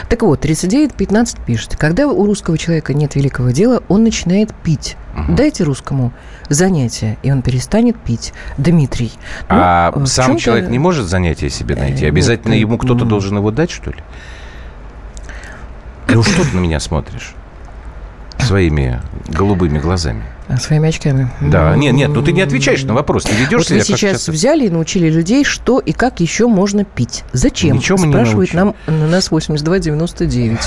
Так 0.09 0.23
вот, 0.23 0.43
39.15 0.43 1.37
пишет. 1.45 1.75
Когда 1.77 2.07
у 2.07 2.25
русского 2.25 2.57
человека 2.57 2.93
нет 2.93 3.15
великого 3.15 3.51
дела, 3.51 3.83
он 3.87 4.03
начинает 4.03 4.53
пить. 4.63 4.95
Дайте 5.29 5.63
русскому 5.63 6.13
занятие, 6.47 7.17
и 7.23 7.31
он 7.31 7.41
перестанет 7.41 7.99
пить. 7.99 8.33
Дмитрий. 8.57 9.11
Ну, 9.49 9.55
А 9.59 9.91
в 9.93 10.05
сам 10.07 10.37
человек 10.37 10.69
не 10.69 10.79
может 10.79 11.07
занятия 11.07 11.49
себе 11.49 11.75
найти? 11.75 12.05
Э, 12.05 12.07
Обязательно 12.09 12.53
нет, 12.53 12.61
ему 12.61 12.77
кто-то 12.77 13.05
должен 13.05 13.37
его 13.37 13.51
дать, 13.51 13.69
что 13.69 13.91
ли? 13.91 13.97
Ну 16.13 16.23
что 16.23 16.43
ты 16.43 16.55
на 16.55 16.59
меня 16.59 16.79
смотришь? 16.79 17.33
Своими 18.39 19.01
голубыми 19.27 19.79
глазами. 19.79 20.23
А, 20.47 20.57
Своими 20.57 20.89
очками. 20.89 21.29
Да, 21.41 21.75
нет, 21.75 21.93
нет, 21.93 22.09
ну 22.09 22.23
ты 22.23 22.31
не 22.31 22.41
отвечаешь 22.41 22.83
на 22.83 22.93
вопрос, 22.93 23.23
ты 23.25 23.33
ведешь 23.35 23.59
Вот 23.59 23.67
себя 23.67 23.75
вы 23.75 23.79
как 23.81 23.87
сейчас 23.87 24.21
сейчас... 24.23 24.27
взяли 24.29 24.65
и 24.65 24.69
научили 24.69 25.09
людей, 25.09 25.43
что 25.43 25.79
и 25.79 25.91
как 25.91 26.19
еще 26.21 26.47
можно 26.47 26.83
пить. 26.85 27.23
Зачем? 27.33 27.75
Ничего 27.77 28.03
не 28.03 28.11
Спрашивает 28.11 28.53
научим. 28.53 28.75
нам 28.87 28.99
на 28.99 29.07
нас 29.07 29.29
8299. 29.29 30.57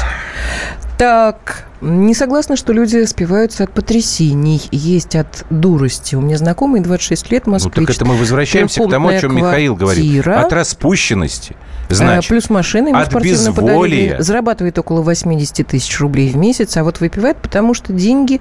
Так, 1.03 1.65
не 1.81 2.15
согласна, 2.15 2.55
что 2.55 2.73
люди 2.73 3.05
спиваются 3.07 3.65
от 3.65 3.73
потрясений, 3.73 4.63
есть 4.71 5.17
от 5.17 5.45
дурости. 5.51 6.15
У 6.15 6.21
меня 6.21 6.39
знакомый 6.39 6.81
26 6.81 7.33
лет, 7.33 7.47
Ну 7.47 7.55
москвич. 7.55 7.75
так 7.75 7.97
это 7.97 8.05
мы 8.05 8.15
возвращаемся 8.15 8.85
к 8.85 8.89
тому, 8.89 9.09
о 9.09 9.19
чем 9.19 9.35
Михаил 9.35 9.75
говорит. 9.75 10.25
От 10.25 10.53
распущенности. 10.53 11.57
А, 11.91 11.95
Значит, 11.95 12.29
Плюс 12.29 12.49
машина 12.51 12.89
ему 12.91 12.99
от 12.99 13.13
безволия. 13.21 14.23
Зарабатывает 14.23 14.79
около 14.79 15.03
80 15.03 15.67
тысяч 15.67 15.99
рублей 15.99 16.31
в 16.31 16.37
месяц, 16.37 16.77
а 16.77 16.85
вот 16.85 17.01
выпивает, 17.01 17.37
потому 17.39 17.75
что 17.75 17.93
деньги 17.93 18.41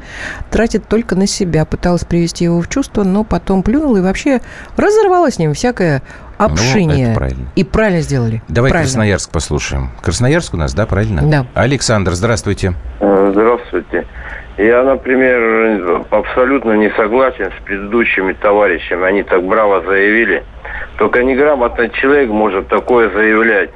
тратит 0.52 0.88
только 0.88 1.16
на 1.16 1.26
себя. 1.26 1.66
Пыталась 1.66 2.06
привести 2.06 2.44
его 2.44 2.62
в 2.62 2.70
чувство, 2.70 3.04
но 3.04 3.24
потом 3.24 3.64
плюнула 3.64 3.98
и 3.98 4.02
вообще 4.02 4.40
разорвала 4.78 5.32
с 5.32 5.40
ним 5.40 5.56
всякое 5.56 6.04
Ну, 6.50 6.92
это 6.92 7.14
правильно. 7.16 7.48
И 7.56 7.64
правильно 7.64 8.02
сделали. 8.02 8.42
давай 8.48 8.72
правильно. 8.72 8.88
Красноярск 8.90 9.32
послушаем. 9.32 9.90
Красноярск 10.02 10.54
у 10.54 10.58
нас, 10.58 10.74
да, 10.74 10.86
правильно? 10.86 11.22
Да. 11.24 11.46
Александр, 11.54 12.12
здравствуйте. 12.12 12.74
Э, 13.00 13.32
Здравствуйте. 13.32 14.06
Я, 14.58 14.84
например, 14.84 16.04
абсолютно 16.10 16.74
не 16.74 16.90
согласен 16.92 17.50
с 17.58 17.64
предыдущими 17.64 18.34
товарищами. 18.34 19.06
Они 19.06 19.24
так 19.24 19.44
браво 19.44 19.82
заявили. 19.82 20.44
Только 20.98 21.24
неграмотный 21.24 21.90
человек 21.90 22.30
может 22.30 22.68
такое 22.68 23.10
заявлять, 23.12 23.70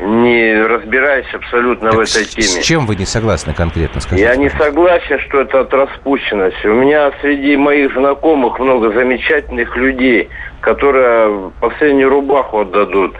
не 0.00 0.62
разбираясь 0.62 1.26
абсолютно 1.34 1.90
в 1.90 1.96
Так 1.96 2.02
этой 2.02 2.24
с- 2.24 2.28
теме. 2.34 2.42
С 2.46 2.58
чем 2.64 2.86
вы 2.86 2.96
не 2.96 3.04
согласны 3.04 3.52
конкретно, 3.54 4.00
скажите? 4.00 4.26
Я 4.28 4.36
не 4.36 4.48
согласен, 4.50 5.18
что 5.20 5.40
это 5.42 5.60
от 5.60 5.72
распущенности. 5.74 6.66
У 6.66 6.74
меня 6.74 7.12
среди 7.20 7.56
моих 7.56 7.92
знакомых 7.92 8.58
много 8.58 8.92
замечательных 8.92 9.76
людей, 9.76 10.28
которые 10.60 11.50
последнюю 11.60 12.08
рубаху 12.08 12.60
отдадут. 12.60 13.14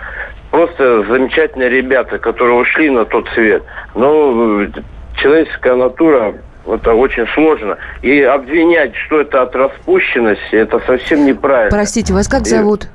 Просто 0.51 1.05
замечательные 1.05 1.69
ребята, 1.69 2.19
которые 2.19 2.55
ушли 2.57 2.91
на 2.91 3.05
тот 3.05 3.29
свет. 3.35 3.63
Но 3.95 4.63
э, 4.63 4.69
человеческая 5.17 5.77
натура 5.77 6.35
это 6.67 6.95
очень 6.95 7.27
сложно. 7.35 7.77
И 8.03 8.21
обвинять, 8.23 8.95
что 9.07 9.21
это 9.21 9.43
от 9.43 9.55
распущенности, 9.55 10.55
это 10.57 10.81
совсем 10.87 11.25
неправильно. 11.27 11.71
Простите, 11.71 12.13
вас 12.13 12.27
как 12.27 12.47
зовут? 12.47 12.89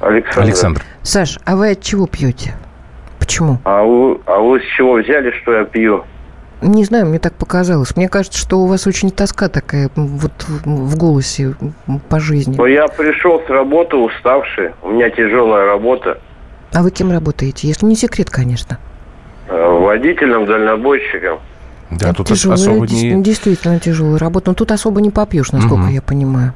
Александр. 0.00 0.40
Александр. 0.42 0.82
Саш, 1.02 1.38
а 1.44 1.56
вы 1.56 1.72
от 1.72 1.82
чего 1.82 2.06
пьете? 2.06 2.54
Почему? 3.30 3.58
А 3.62 3.84
вы, 3.84 4.18
а 4.26 4.40
вы 4.40 4.58
с 4.58 4.64
чего 4.76 4.94
взяли, 4.94 5.30
что 5.42 5.52
я 5.52 5.64
пью? 5.64 6.02
Не 6.62 6.82
знаю, 6.84 7.06
мне 7.06 7.20
так 7.20 7.32
показалось. 7.34 7.94
Мне 7.96 8.08
кажется, 8.08 8.36
что 8.36 8.58
у 8.58 8.66
вас 8.66 8.88
очень 8.88 9.12
тоска 9.12 9.48
такая 9.48 9.88
вот 9.94 10.32
в 10.64 10.96
голосе 10.98 11.54
по 12.08 12.18
жизни. 12.18 12.56
Но 12.56 12.66
я 12.66 12.88
пришел 12.88 13.40
с 13.46 13.48
работы 13.48 13.96
уставший. 13.96 14.70
У 14.82 14.90
меня 14.90 15.10
тяжелая 15.10 15.64
работа. 15.66 16.18
А 16.72 16.82
вы 16.82 16.90
кем 16.90 17.12
работаете? 17.12 17.68
Если 17.68 17.86
не 17.86 17.94
секрет, 17.94 18.30
конечно. 18.30 18.78
Э, 19.48 19.78
Водителем, 19.80 20.46
дальнобойщиком. 20.46 21.38
Да, 21.92 22.12
тут 22.12 22.26
Тяжелая, 22.26 22.56
особо 22.56 22.86
не... 22.88 23.22
действительно 23.22 23.78
тяжелая 23.78 24.18
работа. 24.18 24.50
Но 24.50 24.54
тут 24.54 24.72
особо 24.72 25.00
не 25.00 25.10
попьешь, 25.10 25.52
насколько 25.52 25.84
Мгм. 25.84 25.88
я 25.94 26.02
понимаю. 26.02 26.52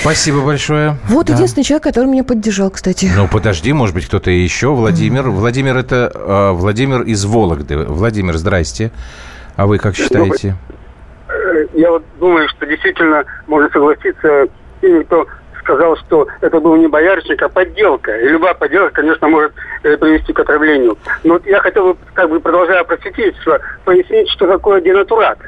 Спасибо 0.00 0.40
большое. 0.40 0.96
Вот 1.08 1.26
Да. 1.26 1.34
единственный 1.34 1.62
человек, 1.64 1.82
который 1.84 2.06
меня 2.06 2.24
поддержал, 2.24 2.70
кстати. 2.70 3.10
Ну, 3.14 3.28
подожди, 3.28 3.72
может 3.72 3.94
быть, 3.94 4.06
кто-то 4.06 4.30
еще. 4.30 4.68
Владимир. 4.68 5.28
Владимир, 5.28 5.76
это 5.76 6.10
э, 6.14 6.50
Владимир 6.52 7.02
из 7.02 7.24
Вологды. 7.26 7.76
Владимир, 7.76 8.36
здрасте. 8.36 8.90
А 9.56 9.66
вы 9.66 9.78
как 9.78 9.94
считаете? 9.94 10.54
Я 11.74 11.90
вот 11.90 12.02
думаю, 12.18 12.48
что 12.48 12.66
действительно 12.66 13.24
можно 13.46 13.68
согласиться 13.70 14.46
с 14.46 14.80
теми, 14.80 15.02
кто 15.02 15.26
сказал, 15.62 15.96
что 15.98 16.26
это 16.40 16.58
был 16.60 16.76
не 16.76 16.86
боярышник, 16.88 17.42
а 17.42 17.48
подделка. 17.50 18.16
И 18.16 18.28
любая 18.28 18.54
подделка, 18.54 19.02
конечно, 19.02 19.28
может 19.28 19.52
э, 19.82 19.96
привести 19.98 20.32
к 20.32 20.40
отравлению. 20.40 20.96
Но 21.24 21.34
вот 21.34 21.46
я 21.46 21.60
хотел 21.60 21.92
бы, 21.92 21.96
как 22.14 22.30
бы 22.30 22.40
продолжая 22.40 22.82
просветительство, 22.84 23.60
пояснить, 23.84 24.30
что 24.30 24.46
такое 24.46 24.80
денатурат. 24.80 25.38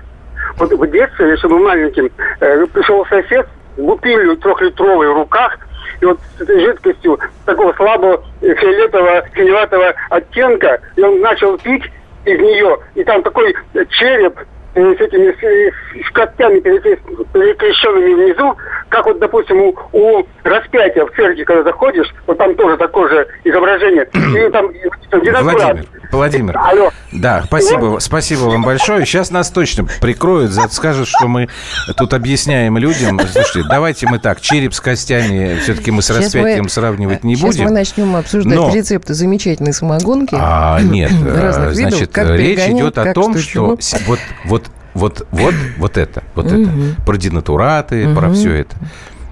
Вот 0.59 0.71
в 0.71 0.91
детстве, 0.91 1.31
если 1.31 1.49
был 1.49 1.61
маленьким, 1.61 2.11
э, 2.41 2.67
пришел 2.67 3.07
сосед 3.07 3.49
бутылью 3.77 4.37
трехлитровой 4.37 5.09
в 5.09 5.15
руках, 5.15 5.59
и 6.01 6.05
вот 6.05 6.19
с 6.37 6.41
этой 6.41 6.61
жидкостью 6.61 7.19
такого 7.47 7.73
слабого 7.75 8.25
э, 8.41 8.55
фиолетового, 8.55 9.25
синеватого 9.35 9.95
оттенка, 10.11 10.81
и 10.97 11.03
он 11.03 11.21
начал 11.21 11.57
пить 11.59 11.85
из 12.25 12.39
нее, 12.39 12.79
и 12.95 13.05
там 13.05 13.23
такой 13.23 13.55
череп 13.91 14.39
э, 14.75 14.95
с 14.97 15.01
этими 15.01 15.33
с, 15.33 16.07
с 16.07 16.11
когтями 16.13 16.61
перекре- 16.61 16.99
перекрещенными 17.33 18.15
внизу, 18.15 18.57
как 18.89 19.07
вот, 19.07 19.19
допустим, 19.19 19.61
у, 19.61 19.77
у 19.93 20.27
распятия 20.45 21.07
в 21.07 21.13
церкви, 21.13 21.45
когда 21.45 21.63
заходишь, 21.63 22.13
вот 22.27 22.39
там 22.39 22.55
тоже 22.57 22.77
такое 22.77 23.09
же 23.09 23.29
изображение, 23.45 24.09
и 24.13 24.51
там 24.51 24.73
виноград. 25.21 25.79
Владимир, 25.79 26.02
Владимир. 26.13 26.59
Алло. 26.59 26.91
Да, 27.11 27.43
спасибо, 27.47 27.99
спасибо 28.01 28.41
вам 28.43 28.63
большое. 28.63 29.05
Сейчас 29.07 29.31
нас 29.31 29.51
точно 29.51 29.85
прикроют, 29.85 30.51
за- 30.53 30.69
скажут, 30.69 31.09
что 31.09 31.27
мы 31.27 31.49
тут 31.97 32.13
объясняем 32.15 32.77
людям. 32.79 33.19
Слушайте, 33.21 33.69
давайте 33.69 34.07
мы 34.07 34.19
так, 34.19 34.41
череп 34.41 34.75
с 34.75 34.81
костями 34.81 35.59
все-таки 35.63 35.91
мы 35.91 36.03
с 36.03 36.07
Сейчас 36.07 36.19
распятием 36.19 36.65
мы- 36.65 36.69
сравнивать 36.71 37.25
не 37.25 37.35
Сейчас 37.37 37.47
будем. 37.57 37.65
мы 37.65 37.71
начнем 37.73 38.15
обсуждать 38.17 38.55
Но- 38.55 38.75
рецепты 38.75 39.15
замечательной 39.15 39.73
самогонки. 39.73 40.37
А, 40.39 40.81
нет, 40.81 41.11
э, 41.27 41.41
разных 41.43 41.77
видов, 41.77 41.91
значит, 41.93 42.13
как 42.13 42.29
речь 42.31 42.61
идет 42.61 42.99
о 42.99 43.13
том, 43.15 43.37
что, 43.39 43.77
что 43.81 43.99
вот, 44.07 44.21
вот, 44.45 44.65
вот, 44.95 45.27
вот, 45.31 45.55
вот 45.79 45.97
это, 45.97 46.23
вот 46.35 46.47
это, 46.53 46.71
про 47.07 47.17
денатураты, 47.17 48.15
про 48.15 48.31
все 48.31 48.53
это. 48.55 48.77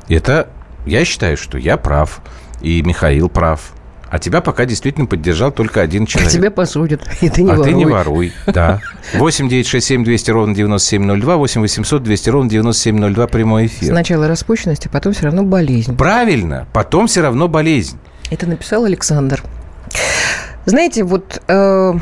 Это, 0.09 0.49
я 0.87 1.05
считаю, 1.05 1.37
что 1.37 1.59
я 1.59 1.77
прав, 1.77 2.21
и 2.63 2.83
Михаил 2.83 3.29
прав. 3.29 3.73
А 4.11 4.19
тебя 4.19 4.41
пока 4.41 4.65
действительно 4.65 5.07
поддержал 5.07 5.53
только 5.53 5.81
один 5.81 6.03
А 6.03 6.07
человек. 6.07 6.33
тебя 6.33 6.51
посудят, 6.51 7.01
и 7.21 7.29
ты 7.31 7.43
не 7.45 7.53
а 7.53 7.57
ты 7.63 7.73
не 7.73 7.85
воруй. 7.87 8.33
воруй, 8.45 8.53
да. 8.53 8.81
8 9.15 9.49
9 9.49 9.67
6 9.67 9.87
7 9.87 10.05
200 10.05 10.31
ровно 10.33 10.55
9702, 10.55 11.37
8 11.37 11.61
800 11.61 12.03
200 12.03 12.29
ровно 12.31 12.51
9702, 12.51 13.27
прямой 13.29 13.67
эфир. 13.67 13.89
Сначала 13.93 14.27
распущенность, 14.27 14.87
а 14.87 14.89
потом 14.89 15.13
все 15.13 15.27
равно 15.27 15.45
болезнь. 15.45 15.97
Правильно, 15.97 16.67
потом 16.73 17.07
все 17.07 17.21
равно 17.23 17.47
болезнь. 17.47 17.99
Это 18.31 18.47
написал 18.49 18.85
Александр. 18.85 19.43
Знаете, 20.67 21.05
вот 21.05 21.41
э, 21.49 21.93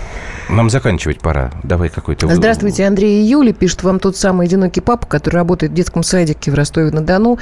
Нам 0.48 0.70
заканчивать 0.70 1.20
пора. 1.20 1.50
Давай 1.62 1.88
какой-то... 1.90 2.32
Здравствуйте, 2.34 2.86
Андрей 2.86 3.22
и 3.22 3.26
Юля. 3.26 3.52
Пишет 3.52 3.82
вам 3.82 3.98
тот 4.00 4.16
самый 4.16 4.46
одинокий 4.46 4.80
папа, 4.80 5.06
который 5.06 5.36
работает 5.36 5.72
в 5.72 5.74
детском 5.74 6.02
садике 6.02 6.50
в 6.50 6.54
Ростове-на-Дону. 6.54 7.38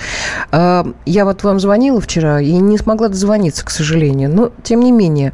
А, 0.50 0.86
Я 1.04 1.24
вот 1.24 1.44
вам 1.44 1.60
звонила 1.60 2.00
вчера 2.00 2.40
и 2.40 2.52
не 2.52 2.78
смогла 2.78 3.08
дозвониться, 3.08 3.64
к 3.64 3.70
сожалению. 3.70 4.30
Но, 4.30 4.50
тем 4.62 4.80
не 4.80 4.90
менее, 4.92 5.32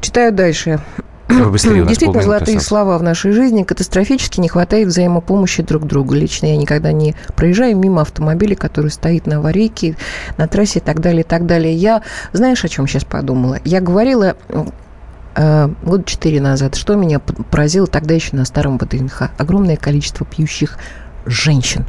читаю 0.00 0.32
дальше. 0.32 0.80
Быстрее, 1.28 1.84
Действительно, 1.84 2.22
золотые 2.22 2.56
осталось. 2.58 2.66
слова 2.66 2.98
в 2.98 3.02
нашей 3.02 3.32
жизни 3.32 3.64
катастрофически 3.64 4.38
не 4.40 4.48
хватает 4.48 4.86
взаимопомощи 4.88 5.62
друг 5.64 5.84
другу. 5.84 6.14
Лично 6.14 6.46
я 6.46 6.56
никогда 6.56 6.92
не 6.92 7.16
проезжаю 7.34 7.76
мимо 7.76 8.02
автомобиля, 8.02 8.54
который 8.54 8.92
стоит 8.92 9.26
на 9.26 9.38
аварийке, 9.38 9.96
на 10.38 10.46
трассе 10.46 10.78
и 10.78 10.82
так 10.82 11.00
далее, 11.00 11.22
и 11.22 11.26
так 11.26 11.44
далее. 11.44 11.74
Я, 11.74 12.02
знаешь, 12.32 12.64
о 12.64 12.68
чем 12.68 12.86
сейчас 12.86 13.04
подумала? 13.04 13.58
Я 13.64 13.80
говорила 13.80 14.36
года 15.36 16.04
четыре 16.04 16.40
назад, 16.40 16.74
что 16.76 16.94
меня 16.94 17.18
поразило 17.18 17.86
тогда 17.86 18.14
еще 18.14 18.34
на 18.36 18.44
старом 18.44 18.78
ВДНХ. 18.78 19.30
Огромное 19.38 19.76
количество 19.76 20.24
пьющих 20.26 20.78
женщин. 21.26 21.84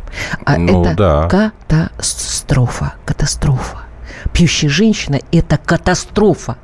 А 0.45 0.57
Ну, 0.57 0.83
это 0.83 0.95
да. 0.95 1.27
катастрофа. 1.29 2.93
Катастрофа. 3.05 3.79
Пьющая 4.33 4.69
женщина– 4.69 5.19
это 5.31 5.57
катастрофа. 5.57 6.57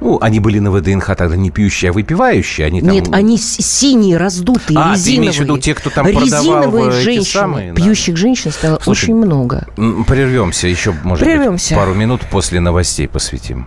Ну, 0.00 0.18
они 0.20 0.38
были 0.40 0.60
на 0.60 0.70
ВДНХ 0.70 1.06
тогда 1.16 1.36
не 1.36 1.50
пьющие, 1.50 1.90
а 1.90 1.92
выпивающие. 1.92 2.66
Они 2.66 2.80
там... 2.80 2.90
Нет, 2.90 3.08
они 3.12 3.36
синие, 3.36 4.16
раздутые, 4.16 4.78
А, 4.78 4.92
ты 4.94 4.94
резиновые. 4.94 5.16
имеешь 5.18 5.36
в 5.36 5.40
виду 5.40 5.58
те, 5.58 5.74
кто 5.74 5.90
там 5.90 6.06
продавал, 6.06 6.24
Резиновые 6.24 6.86
э, 6.86 6.94
эти 6.94 7.02
женщины. 7.04 7.24
самые, 7.24 7.72
да. 7.72 7.82
Пьющих 7.82 8.16
женщин 8.16 8.52
стало 8.52 8.78
Слушай, 8.80 9.04
очень 9.04 9.16
много. 9.16 9.66
Прервемся 10.06 10.68
еще, 10.68 10.94
может 11.02 11.24
Прервемся. 11.24 11.74
быть, 11.74 11.78
пару 11.78 11.94
минут 11.94 12.22
после 12.30 12.60
новостей 12.60 13.08
посвятим. 13.08 13.66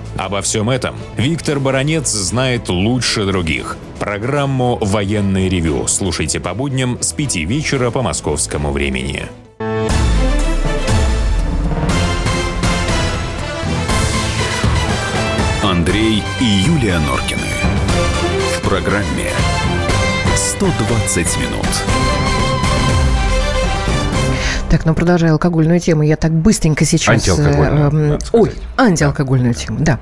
Обо 0.17 0.41
всем 0.41 0.69
этом 0.69 0.95
Виктор 1.17 1.59
Баронец 1.59 2.09
знает 2.09 2.69
лучше 2.69 3.25
других. 3.25 3.77
Программу 3.99 4.77
«Военный 4.81 5.49
ревю» 5.49 5.87
слушайте 5.87 6.39
по 6.39 6.53
будням 6.53 6.97
с 7.01 7.13
5 7.13 7.35
вечера 7.37 7.91
по 7.91 8.01
московскому 8.01 8.71
времени. 8.71 9.27
Андрей 15.63 16.21
и 16.39 16.43
Юлия 16.43 16.99
Норкины. 16.99 17.41
В 18.57 18.67
программе 18.67 19.31
120 20.35 21.37
минут. 21.37 22.10
Так, 24.71 24.85
ну 24.85 24.93
продолжая 24.93 25.33
алкогольную 25.33 25.81
тему, 25.81 26.01
я 26.01 26.15
так 26.15 26.31
быстренько 26.31 26.85
сейчас... 26.85 27.09
Антиалкогольную, 27.13 27.87
э, 28.15 28.19
сказать. 28.21 28.29
Ой, 28.31 28.51
антиалкогольную 28.77 29.53
тему, 29.53 29.79
да. 29.81 29.99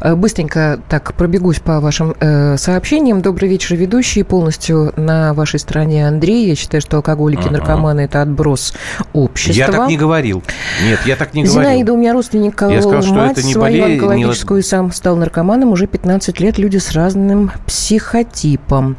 Э, 0.00 0.14
Быстренько 0.14 0.78
так 0.88 1.14
пробегусь 1.14 1.58
по 1.58 1.80
вашим 1.80 2.14
э, 2.20 2.56
сообщениям. 2.56 3.20
Добрый 3.20 3.48
вечер, 3.48 3.74
ведущие. 3.74 4.24
Полностью 4.24 4.92
на 4.96 5.34
вашей 5.34 5.58
стороне 5.58 6.06
Андрей. 6.06 6.46
Я 6.46 6.54
считаю, 6.54 6.80
что 6.80 6.98
алкоголики, 6.98 7.40
Ага. 7.40 7.50
наркоманы– 7.50 8.00
это 8.02 8.22
отброс 8.22 8.74
общества. 9.12 9.58
Я 9.58 9.66
так 9.66 9.88
не 9.88 9.96
говорил. 9.96 10.44
Нет, 10.84 11.00
я 11.04 11.16
так 11.16 11.34
не 11.34 11.44
Зинаида, 11.44 11.70
говорил. 11.70 11.94
у 11.94 11.96
меня 11.98 12.12
родственник 12.12 12.54
колол 12.54 12.74
Я 12.76 12.82
сказал, 12.82 13.02
что 13.02 13.14
мать 13.14 13.32
это 13.38 13.42
не 13.44 13.52
свою 13.54 13.64
болезнь, 13.82 13.86
не 13.88 13.94
онкологическую 13.94 14.60
и 14.60 14.62
сам 14.62 14.92
стал 14.92 15.16
наркоманом. 15.16 15.72
Уже 15.72 15.88
15 15.88 16.38
лет 16.38 16.58
люди 16.58 16.76
с 16.76 16.92
разным 16.92 17.50
психотипом. 17.66 18.96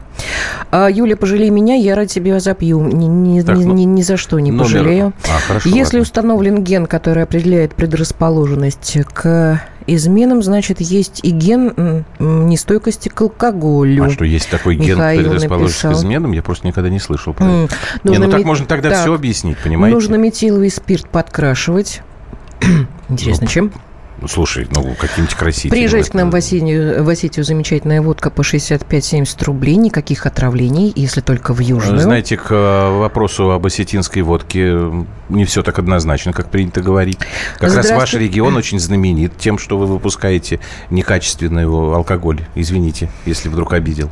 А, 0.70 0.90
Юля, 0.90 1.16
пожалей 1.16 1.50
меня, 1.50 1.76
я 1.76 1.96
ради 1.96 2.10
тебя 2.16 2.40
запью. 2.42 2.82
Ни, 2.82 3.06
ни- 3.06 3.42
Так, 3.42 3.58
ни- 3.58 3.64
ну, 3.66 3.74
ни- 3.74 3.84
ни 3.86 4.02
за 4.02 4.18
что 4.18 4.38
не 4.40 4.52
Номер- 4.52 4.64
пожалею. 4.64 5.13
А, 5.26 5.40
хорошо, 5.48 5.70
Если 5.70 5.98
ладно. 5.98 6.00
установлен 6.02 6.64
ген, 6.64 6.86
который 6.86 7.24
определяет 7.24 7.76
предрасположенность 7.76 8.98
к 9.14 9.62
изменам, 9.88 10.42
значит, 10.44 10.80
есть 10.82 11.20
и 11.24 11.32
ген 11.32 12.06
нестойкости 12.20 13.10
к 13.10 13.22
алкоголю. 13.22 14.06
А 14.06 14.10
что, 14.10 14.26
есть 14.26 14.50
такой 14.50 14.76
ген 14.76 14.96
Михаил 14.98 15.22
предрасположенности 15.24 15.80
к 15.82 15.84
написал. 15.86 15.94
изменам? 16.02 16.32
Я 16.32 16.42
просто 16.42 16.68
никогда 16.68 16.90
не 16.90 17.00
слышал 17.00 17.34
про 17.34 17.46
М, 17.46 17.66
это. 17.66 17.76
Не, 18.04 18.12
нужно 18.12 18.26
ну 18.26 18.32
так 18.32 18.46
можно 18.46 18.66
тогда 18.66 18.90
так, 18.92 19.00
все 19.02 19.14
объяснить, 19.14 19.58
понимаете? 19.58 19.94
Нужно 19.96 20.16
метиловый 20.16 20.70
спирт 20.70 21.08
подкрашивать. 21.10 22.02
Интересно, 23.10 23.46
Ну, 23.46 23.52
чем? 23.52 23.72
Слушай, 24.28 24.68
ну 24.72 24.96
каким-нибудь 24.96 25.36
красителем. 25.36 25.72
Приезжайте 25.72 26.12
к 26.12 26.14
нам 26.14 26.30
в 26.32 26.36
Осетию, 26.36 27.04
в 27.04 27.10
Осетию 27.10 27.44
замечательная 27.44 28.02
водка 28.02 28.30
по 28.30 28.42
65-70 28.42 29.44
рублей, 29.44 29.76
никаких 29.76 30.26
отравлений, 30.26 30.92
если 30.96 31.22
только 31.22 31.54
в 31.54 31.60
Южную. 31.60 32.00
Знаете, 32.00 32.38
к 32.38 32.52
э, 32.52 32.98
вопросу 33.00 33.52
об 33.52 33.66
осетинской 33.66 34.22
водке 34.22 34.62
э, 34.66 35.04
не 35.30 35.46
все 35.46 35.64
так 35.64 35.80
однозначно, 35.80 36.34
как 36.34 36.50
принято 36.50 36.82
говорить. 36.82 37.20
Как 37.60 37.74
раз 37.74 37.90
ваш 37.92 38.14
регион 38.14 38.56
очень 38.56 38.80
знаменит 38.80 39.38
тем, 39.38 39.58
что 39.58 39.78
вы 39.78 39.86
выпускаете 39.86 40.60
некачественный 40.90 41.66
алкоголь. 41.66 42.42
Извините, 42.56 43.10
если 43.26 43.50
вдруг 43.50 43.74
обидел. 43.74 44.10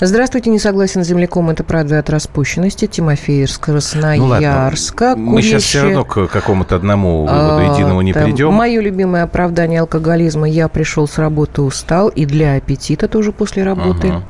Здравствуйте, 0.00 0.50
не 0.50 0.58
согласен 0.58 1.04
с 1.04 1.06
земляком, 1.06 1.50
это 1.50 1.64
правда 1.64 1.98
от 1.98 2.10
распущенности. 2.10 2.86
Тимофей 2.86 3.44
из 3.44 3.56
Красноярска. 3.58 5.14
Ну, 5.16 5.32
Мы 5.32 5.42
сейчас 5.42 5.62
все 5.62 5.82
равно 5.82 6.04
к 6.04 6.26
какому-то 6.26 6.76
одному 6.76 7.24
выводу 7.24 7.58
А, 7.58 7.74
единому 7.74 8.00
не 8.02 8.12
там, 8.12 8.24
придем. 8.24 8.52
Мое 8.52 8.80
любимое 8.80 9.22
оправдание 9.22 9.80
алкоголизма. 9.80 10.48
Я 10.48 10.68
пришел 10.68 11.06
с 11.06 11.18
работы, 11.18 11.62
устал, 11.62 12.08
и 12.08 12.26
для 12.26 12.56
аппетита 12.56 13.08
тоже 13.08 13.32
после 13.32 13.62
работы. 13.62 14.08
Ага. 14.08 14.22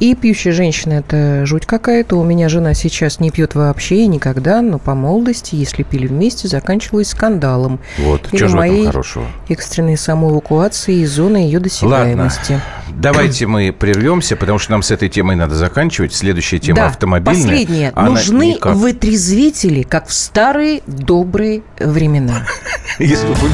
И 0.00 0.14
пьющая 0.14 0.52
женщина– 0.52 0.92
это 0.94 1.46
жуть 1.46 1.66
какая-то. 1.66 2.16
У 2.16 2.24
меня 2.24 2.48
жена 2.48 2.74
сейчас 2.74 3.20
не 3.20 3.30
пьет 3.30 3.54
вообще 3.54 3.96
и 4.02 4.06
никогда, 4.06 4.60
но 4.60 4.78
по 4.78 4.94
молодости, 4.94 5.54
если 5.54 5.82
пили 5.82 6.06
вместе, 6.08 6.48
заканчивалось 6.48 7.08
скандалом. 7.08 7.78
Вот, 7.98 8.28
Или 8.32 8.36
что 8.38 8.48
же 8.48 8.56
моей 8.56 8.86
хорошего? 8.86 9.26
экстренной 9.48 9.96
самоэвакуации 9.96 10.96
из 11.02 11.12
зоны 11.12 11.36
ее 11.38 11.60
досягаемости. 11.60 12.60
Давайте 12.90 13.46
мы 13.46 13.72
прервемся, 13.72 14.36
потому 14.36 14.58
что 14.58 14.63
нам 14.68 14.82
с 14.82 14.90
этой 14.90 15.08
темой 15.08 15.36
надо 15.36 15.54
заканчивать. 15.54 16.14
Следующая 16.14 16.58
тема 16.58 16.76
да, 16.76 16.86
автомобильная. 16.86 17.42
последнее. 17.42 17.92
Она 17.94 18.10
Нужны 18.10 18.54
никак. 18.54 18.74
вытрезвители, 18.76 19.82
как 19.82 20.08
в 20.08 20.12
старые 20.12 20.82
добрые 20.86 21.62
времена. 21.78 22.46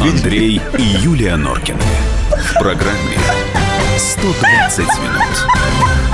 Андрей 0.02 0.60
и 0.76 0.82
Юлия 0.82 1.36
Норкины. 1.36 1.78
В 2.30 2.54
программе 2.58 3.16
120 3.96 4.78
минут. 4.78 6.09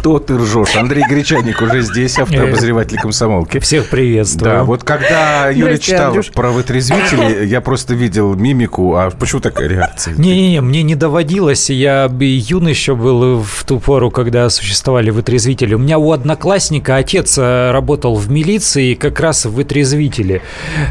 Что 0.00 0.18
ты 0.18 0.38
ржешь? 0.38 0.76
Андрей 0.76 1.04
Гречаник 1.06 1.60
уже 1.60 1.82
здесь, 1.82 2.18
автообозреватель 2.18 2.96
комсомолки. 2.96 3.58
Всех 3.58 3.90
приветствую. 3.90 4.50
Да, 4.50 4.64
вот 4.64 4.82
когда 4.82 5.50
Юля 5.50 5.76
читала 5.76 6.06
Андрюш. 6.06 6.30
про 6.30 6.50
вытрезвители, 6.50 7.44
я 7.44 7.60
просто 7.60 7.92
видел 7.92 8.34
мимику. 8.34 8.96
А 8.96 9.10
почему 9.10 9.42
такая 9.42 9.68
реакция? 9.68 10.14
Не-не-не, 10.14 10.62
мне 10.62 10.82
не 10.82 10.94
доводилось. 10.94 11.68
Я 11.68 12.08
бы 12.08 12.24
юн 12.24 12.66
еще 12.68 12.96
был 12.96 13.42
в 13.42 13.64
ту 13.64 13.78
пору, 13.78 14.10
когда 14.10 14.48
существовали 14.48 15.10
вытрезвители. 15.10 15.74
У 15.74 15.78
меня 15.78 15.98
у 15.98 16.12
одноклассника 16.12 16.96
отец 16.96 17.36
э, 17.36 17.70
работал 17.70 18.14
в 18.14 18.30
милиции 18.30 18.94
как 18.94 19.20
раз 19.20 19.44
в 19.44 19.52
вытрезвителе. 19.52 20.40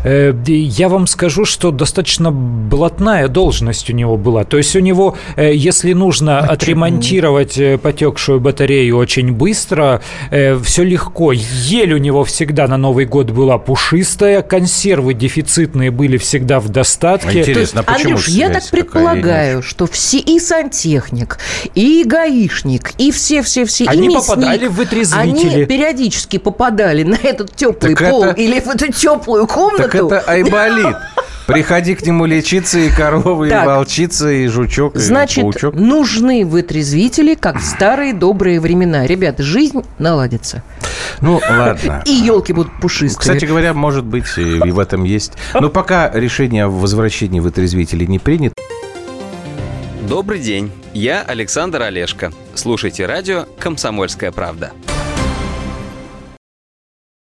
Э, 0.03 0.35
Я 0.45 0.87
вам 0.87 1.07
скажу, 1.07 1.45
что 1.45 1.71
достаточно 1.71 2.29
блатная 2.31 3.27
должность 3.27 3.89
у 3.89 3.93
него 3.93 4.17
была. 4.17 4.43
То 4.43 4.57
есть 4.57 4.75
у 4.75 4.79
него, 4.79 5.17
э, 5.35 5.51
если 5.55 5.93
нужно 5.93 6.37
отремонтировать 6.41 7.57
э, 7.57 7.79
потекшую 7.79 8.39
батарею 8.39 8.98
очень 8.99 9.31
быстро, 9.33 10.01
все 10.29 10.83
легко. 10.83 11.31
Ель 11.33 11.93
у 11.93 11.97
него 11.97 12.23
всегда 12.23 12.67
на 12.67 12.77
Новый 12.77 13.05
год 13.05 13.31
была 13.31 13.57
пушистая, 13.57 14.41
консервы 14.41 15.13
дефицитные 15.13 15.91
были 15.91 16.17
всегда 16.17 16.59
в 16.59 16.69
достатке. 16.69 17.41
Интересно, 17.41 17.81
а 17.81 17.83
почему 17.93 18.11
Андрюш, 18.15 18.27
я 18.29 18.49
так 18.49 18.63
такая? 18.63 18.69
предполагаю, 18.83 19.61
что 19.63 19.85
все 19.87 20.19
и 20.19 20.39
сантехник, 20.39 21.37
и 21.75 22.03
гаишник, 22.05 22.91
и 22.97 23.11
все-все-все, 23.11 23.85
и 23.85 23.87
Они 23.87 24.07
мясник, 24.07 24.27
попадали 24.27 24.67
в 24.67 24.73
вытрезвители. 24.73 25.19
Они 25.55 25.65
периодически 25.65 26.37
попадали 26.37 27.03
на 27.03 27.15
этот 27.15 27.55
теплый 27.55 27.95
Так 27.95 28.09
пол 28.09 28.23
это- 28.23 28.41
или 28.41 28.59
в 28.59 28.67
эту 28.67 28.91
теплую 28.91 29.47
Так 29.47 29.55
комнату. 29.55 30.07
это 30.07 30.19
айболит. 30.21 30.95
Приходи 31.53 31.95
к 31.95 32.05
нему 32.05 32.25
лечиться, 32.25 32.77
и 32.79 32.89
корова, 32.89 33.43
и 33.45 33.49
Так. 33.49 33.65
волчица, 33.65 34.29
и 34.29 34.47
жучок, 34.47 34.95
и 34.95 34.99
Значит, 34.99 35.41
паучок. 35.41 35.73
нужны 35.73 36.45
вытрезвители, 36.45 37.33
как 37.33 37.59
в 37.59 37.63
старые 37.63 38.13
добрые 38.13 38.59
времена. 38.59 39.07
Ребята, 39.07 39.41
жизнь 39.41 39.81
наладится. 39.97 40.61
Ну, 41.21 41.41
ладно. 41.49 42.03
И 42.05 42.11
елки 42.11 42.53
будут 42.53 42.71
пушистые. 42.79 43.19
Кстати 43.19 43.45
говоря, 43.45 43.73
может 43.73 44.05
быть, 44.05 44.25
и 44.37 44.71
в 44.71 44.77
этом 44.77 45.03
есть. 45.03 45.33
Но 45.53 45.69
пока 45.69 46.11
решение 46.13 46.65
о 46.65 46.69
возвращении 46.69 47.39
вытрезвителей 47.39 48.07
не 48.07 48.19
принято, 48.19 48.53
Добрый 50.07 50.39
день, 50.39 50.71
я 50.91 51.21
Александр 51.21 51.83
Олешко. 51.83 52.31
Слушайте 52.55 53.05
радио 53.05 53.45
«Комсомольская 53.59 54.31
правда». 54.31 54.71